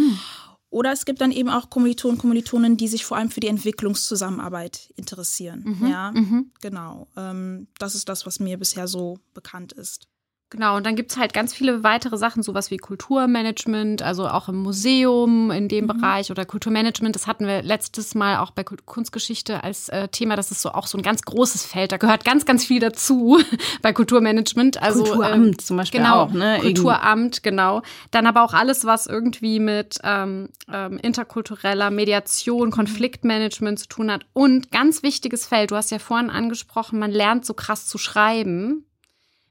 [0.69, 4.91] Oder es gibt dann eben auch Kommilitonen, Kommilitonen, die sich vor allem für die Entwicklungszusammenarbeit
[4.95, 5.77] interessieren.
[5.79, 5.87] Mhm.
[5.87, 6.51] Ja, mhm.
[6.61, 7.07] genau.
[7.15, 10.07] Ähm, das ist das, was mir bisher so bekannt ist.
[10.53, 14.57] Genau, und dann gibt's halt ganz viele weitere Sachen, sowas wie Kulturmanagement, also auch im
[14.57, 15.87] Museum in dem mhm.
[15.87, 17.15] Bereich oder Kulturmanagement.
[17.15, 20.35] Das hatten wir letztes Mal auch bei Kunstgeschichte als äh, Thema.
[20.35, 21.91] Das ist so auch so ein ganz großes Feld.
[21.91, 23.39] Da gehört ganz, ganz viel dazu
[23.81, 24.79] bei Kulturmanagement.
[24.79, 26.59] Also, Kulturamt ähm, zum Beispiel genau, auch, ne?
[26.61, 27.81] Kulturamt, genau.
[28.11, 34.27] Dann aber auch alles, was irgendwie mit ähm, ähm, interkultureller Mediation, Konfliktmanagement zu tun hat.
[34.33, 38.85] Und ganz wichtiges Feld, du hast ja vorhin angesprochen, man lernt so krass zu schreiben.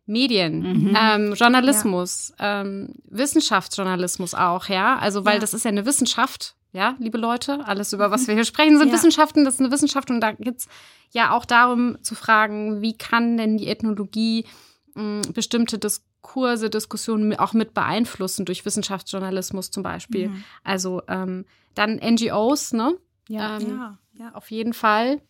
[0.07, 0.97] Medien, mhm.
[0.99, 2.63] ähm, Journalismus, ja.
[2.63, 4.99] ähm, Wissenschaftsjournalismus auch, ja.
[4.99, 5.41] Also, weil ja.
[5.41, 7.67] das ist ja eine Wissenschaft, ja, liebe Leute.
[7.67, 8.95] Alles, über was wir hier sprechen, sind ja.
[8.95, 10.67] Wissenschaften, das ist eine Wissenschaft und da geht's
[11.11, 14.47] ja auch darum zu fragen, wie kann denn die Ethnologie
[14.95, 20.29] mh, bestimmte Diskurse, Diskussionen auch mit beeinflussen durch Wissenschaftsjournalismus zum Beispiel.
[20.29, 20.45] Mhm.
[20.65, 21.45] Also ähm,
[21.75, 22.97] dann NGOs, ne?
[23.29, 24.35] Ja, ähm, ja, ja.
[24.35, 25.21] Auf jeden Fall.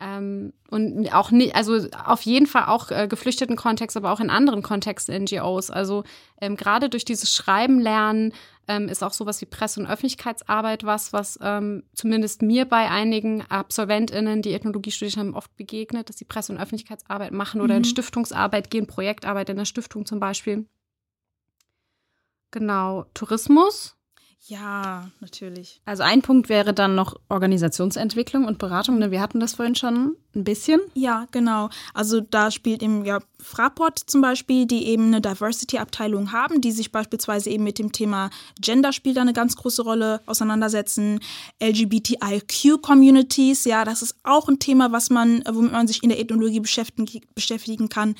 [0.00, 4.30] Ähm, und auch nicht, also auf jeden Fall auch äh, geflüchteten Kontext, aber auch in
[4.30, 5.70] anderen Kontexten NGOs.
[5.70, 6.04] Also
[6.40, 8.32] ähm, gerade durch dieses Schreiben lernen
[8.66, 13.44] ähm, ist auch sowas wie Presse- und Öffentlichkeitsarbeit was, was ähm, zumindest mir bei einigen
[13.50, 17.78] AbsolventInnen, die Ethnologie studiert haben, oft begegnet, dass sie Presse- und Öffentlichkeitsarbeit machen oder mhm.
[17.78, 20.66] in Stiftungsarbeit gehen, Projektarbeit in der Stiftung zum Beispiel.
[22.52, 23.99] Genau, Tourismus
[24.46, 25.82] ja, natürlich.
[25.84, 28.98] Also ein Punkt wäre dann noch Organisationsentwicklung und Beratung.
[28.98, 29.10] Ne?
[29.10, 30.80] Wir hatten das vorhin schon ein bisschen.
[30.94, 31.68] Ja, genau.
[31.92, 36.90] Also da spielt eben ja Fraport zum Beispiel, die eben eine Diversity-Abteilung haben, die sich
[36.90, 38.30] beispielsweise eben mit dem Thema
[38.60, 41.20] Gender spielt da eine ganz große Rolle auseinandersetzen.
[41.62, 46.60] LGBTIQ-Communities, ja, das ist auch ein Thema, was man, womit man sich in der Ethnologie
[46.60, 48.14] beschäftigen, beschäftigen kann.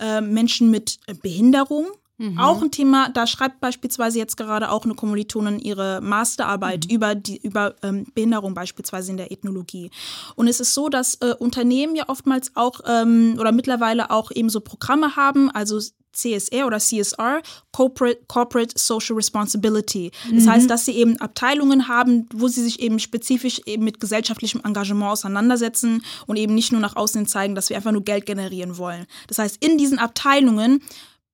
[0.00, 1.86] Äh, Menschen mit Behinderung,
[2.20, 2.38] Mhm.
[2.38, 6.94] Auch ein Thema, da schreibt beispielsweise jetzt gerade auch eine Kommilitonin ihre Masterarbeit mhm.
[6.94, 9.90] über, die, über ähm, Behinderung beispielsweise in der Ethnologie.
[10.36, 14.50] Und es ist so, dass äh, Unternehmen ja oftmals auch ähm, oder mittlerweile auch eben
[14.50, 15.80] so Programme haben, also
[16.12, 17.40] CSR oder CSR,
[17.72, 20.10] Corporate, Corporate Social Responsibility.
[20.30, 20.50] Das mhm.
[20.50, 25.12] heißt, dass sie eben Abteilungen haben, wo sie sich eben spezifisch eben mit gesellschaftlichem Engagement
[25.12, 29.06] auseinandersetzen und eben nicht nur nach außen zeigen, dass wir einfach nur Geld generieren wollen.
[29.28, 30.82] Das heißt, in diesen Abteilungen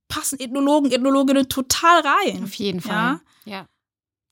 [0.09, 2.45] passen Ethnologen, Ethnologinnen total rein.
[2.45, 3.21] Auf jeden Fall.
[3.45, 3.67] Ja, ja.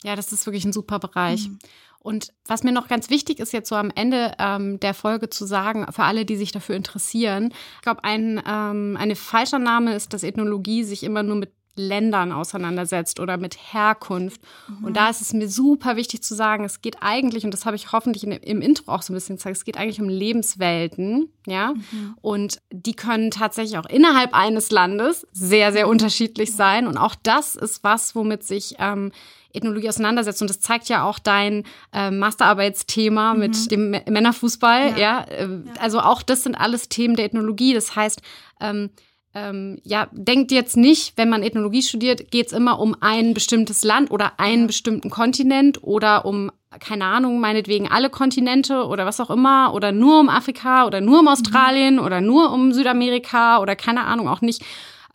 [0.02, 1.48] ja das ist wirklich ein super Bereich.
[1.48, 1.58] Mhm.
[2.04, 5.46] Und was mir noch ganz wichtig ist, jetzt so am Ende ähm, der Folge zu
[5.46, 10.12] sagen, für alle, die sich dafür interessieren, ich glaube, ein, ähm, eine falscher Name ist,
[10.12, 14.40] dass Ethnologie sich immer nur mit Ländern auseinandersetzt oder mit Herkunft.
[14.68, 14.84] Mhm.
[14.84, 17.76] Und da ist es mir super wichtig zu sagen, es geht eigentlich, und das habe
[17.76, 21.30] ich hoffentlich in, im Intro auch so ein bisschen gezeigt, es geht eigentlich um Lebenswelten,
[21.46, 21.74] ja.
[21.74, 22.16] Mhm.
[22.20, 26.86] Und die können tatsächlich auch innerhalb eines Landes sehr, sehr unterschiedlich sein.
[26.86, 29.12] Und auch das ist was, womit sich ähm,
[29.52, 30.42] Ethnologie auseinandersetzt.
[30.42, 33.40] Und das zeigt ja auch dein äh, Masterarbeitsthema mhm.
[33.40, 34.98] mit dem Männerfußball, ja.
[34.98, 35.24] ja?
[35.24, 35.48] Äh,
[35.78, 37.74] also auch das sind alles Themen der Ethnologie.
[37.74, 38.20] Das heißt,
[38.60, 38.90] ähm,
[39.34, 43.82] ähm, ja, denkt jetzt nicht, wenn man Ethnologie studiert, geht es immer um ein bestimmtes
[43.82, 49.30] Land oder einen bestimmten Kontinent oder um, keine Ahnung, meinetwegen alle Kontinente oder was auch
[49.30, 52.04] immer oder nur um Afrika oder nur um Australien mhm.
[52.04, 54.64] oder nur um Südamerika oder keine Ahnung auch nicht.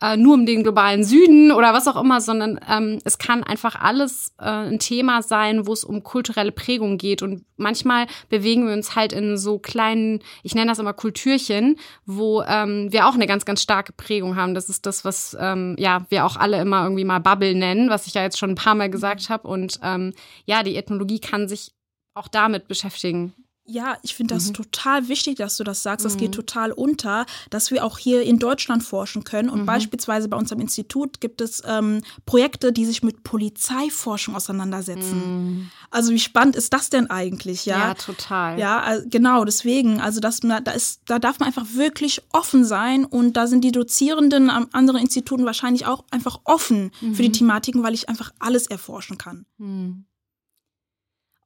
[0.00, 3.74] Äh, nur um den globalen Süden oder was auch immer, sondern ähm, es kann einfach
[3.80, 7.22] alles äh, ein Thema sein, wo es um kulturelle Prägung geht.
[7.22, 11.76] Und manchmal bewegen wir uns halt in so kleinen, ich nenne das immer Kulturchen,
[12.06, 14.54] wo ähm, wir auch eine ganz, ganz starke Prägung haben.
[14.54, 18.06] Das ist das, was ähm, ja wir auch alle immer irgendwie mal Bubble nennen, was
[18.06, 19.46] ich ja jetzt schon ein paar Mal gesagt habe.
[19.46, 20.14] Und ähm,
[20.46, 21.72] ja, die Ethnologie kann sich
[22.14, 23.34] auch damit beschäftigen.
[23.70, 24.54] Ja, ich finde das mhm.
[24.54, 26.04] total wichtig, dass du das sagst.
[26.04, 26.18] Das mhm.
[26.18, 29.48] geht total unter, dass wir auch hier in Deutschland forschen können.
[29.48, 29.66] Und mhm.
[29.66, 35.20] beispielsweise bei unserem Institut gibt es ähm, Projekte, die sich mit Polizeiforschung auseinandersetzen.
[35.20, 35.70] Mhm.
[35.90, 37.64] Also wie spannend ist das denn eigentlich?
[37.64, 38.58] Ja, ja total.
[38.58, 39.44] Ja, genau.
[39.44, 43.04] Deswegen, also das, da ist, da darf man einfach wirklich offen sein.
[43.04, 47.34] Und da sind die Dozierenden an anderen Instituten wahrscheinlich auch einfach offen für die mhm.
[47.34, 49.46] Thematiken, weil ich einfach alles erforschen kann.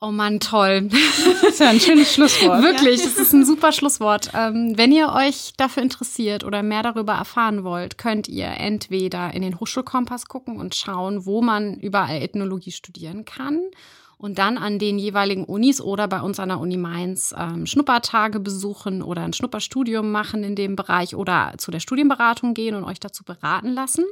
[0.05, 0.91] Oh Mann, toll.
[0.91, 2.63] Das ist ja ein schönes Schlusswort.
[2.63, 4.31] Wirklich, das ist ein super Schlusswort.
[4.35, 9.41] Ähm, wenn ihr euch dafür interessiert oder mehr darüber erfahren wollt, könnt ihr entweder in
[9.41, 13.63] den Hochschulkompass gucken und schauen, wo man überall Ethnologie studieren kann
[14.19, 18.41] und dann an den jeweiligen Unis oder bei uns an der Uni Mainz ähm, Schnuppertage
[18.41, 23.01] besuchen oder ein Schnupperstudium machen in dem Bereich oder zu der Studienberatung gehen und euch
[23.01, 24.05] dazu beraten lassen.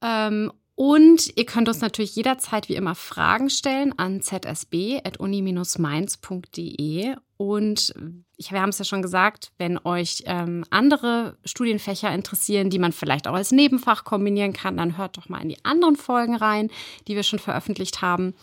[0.00, 7.16] Ähm, und ihr könnt uns natürlich jederzeit wie immer Fragen stellen an zsb.uni-mainz.de.
[7.38, 7.94] Und
[8.36, 13.26] wir haben es ja schon gesagt, wenn euch ähm, andere Studienfächer interessieren, die man vielleicht
[13.26, 16.70] auch als Nebenfach kombinieren kann, dann hört doch mal in die anderen Folgen rein,
[17.08, 18.34] die wir schon veröffentlicht haben.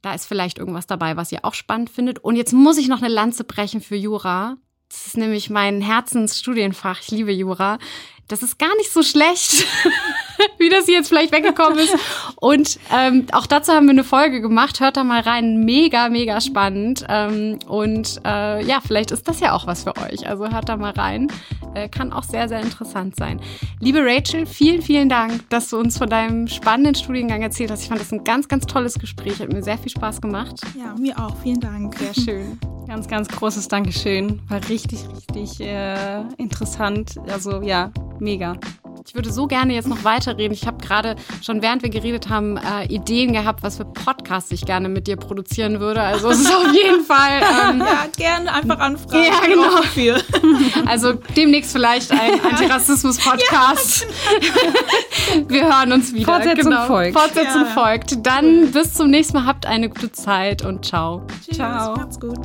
[0.00, 2.20] Da ist vielleicht irgendwas dabei, was ihr auch spannend findet.
[2.20, 4.58] Und jetzt muss ich noch eine Lanze brechen für Jura.
[4.88, 7.00] Das ist nämlich mein Herzensstudienfach.
[7.00, 7.80] Ich liebe Jura
[8.28, 9.66] das ist gar nicht so schlecht,
[10.58, 11.94] wie das hier jetzt vielleicht weggekommen ist.
[12.36, 14.80] Und ähm, auch dazu haben wir eine Folge gemacht.
[14.80, 15.64] Hört da mal rein.
[15.64, 17.04] Mega, mega spannend.
[17.08, 20.28] Ähm, und äh, ja, vielleicht ist das ja auch was für euch.
[20.28, 21.28] Also hört da mal rein.
[21.74, 23.40] Äh, kann auch sehr, sehr interessant sein.
[23.80, 27.82] Liebe Rachel, vielen, vielen Dank, dass du uns von deinem spannenden Studiengang erzählt hast.
[27.82, 29.40] Ich fand das ein ganz, ganz tolles Gespräch.
[29.40, 30.60] Hat mir sehr viel Spaß gemacht.
[30.78, 31.36] Ja, mir auch.
[31.42, 31.96] Vielen Dank.
[31.98, 32.58] Sehr schön.
[32.86, 34.40] Ganz, ganz großes Dankeschön.
[34.48, 37.14] War richtig, richtig äh, interessant.
[37.28, 38.56] Also ja, mega.
[39.06, 40.52] Ich würde so gerne jetzt noch weiterreden.
[40.52, 44.64] Ich habe gerade schon während wir geredet haben äh, Ideen gehabt, was für Podcasts ich
[44.64, 46.00] gerne mit dir produzieren würde.
[46.00, 49.24] Also es ist auf jeden Fall ähm, ja gerne einfach anfragen.
[49.24, 49.82] Ja genau.
[49.82, 50.20] Für.
[50.86, 54.06] Also demnächst vielleicht ein Antirassismus-Podcast.
[54.06, 54.38] Ja,
[55.32, 55.48] genau.
[55.48, 56.26] wir hören uns wieder.
[56.26, 56.86] Fortsetzung genau.
[56.86, 57.18] folgt.
[57.18, 57.70] Fortsetzung ja.
[57.70, 58.26] folgt.
[58.26, 59.46] Dann bis zum nächsten Mal.
[59.46, 61.22] Habt eine gute Zeit und ciao.
[61.44, 61.96] Tschüss, ciao.
[61.96, 62.38] Macht's gut.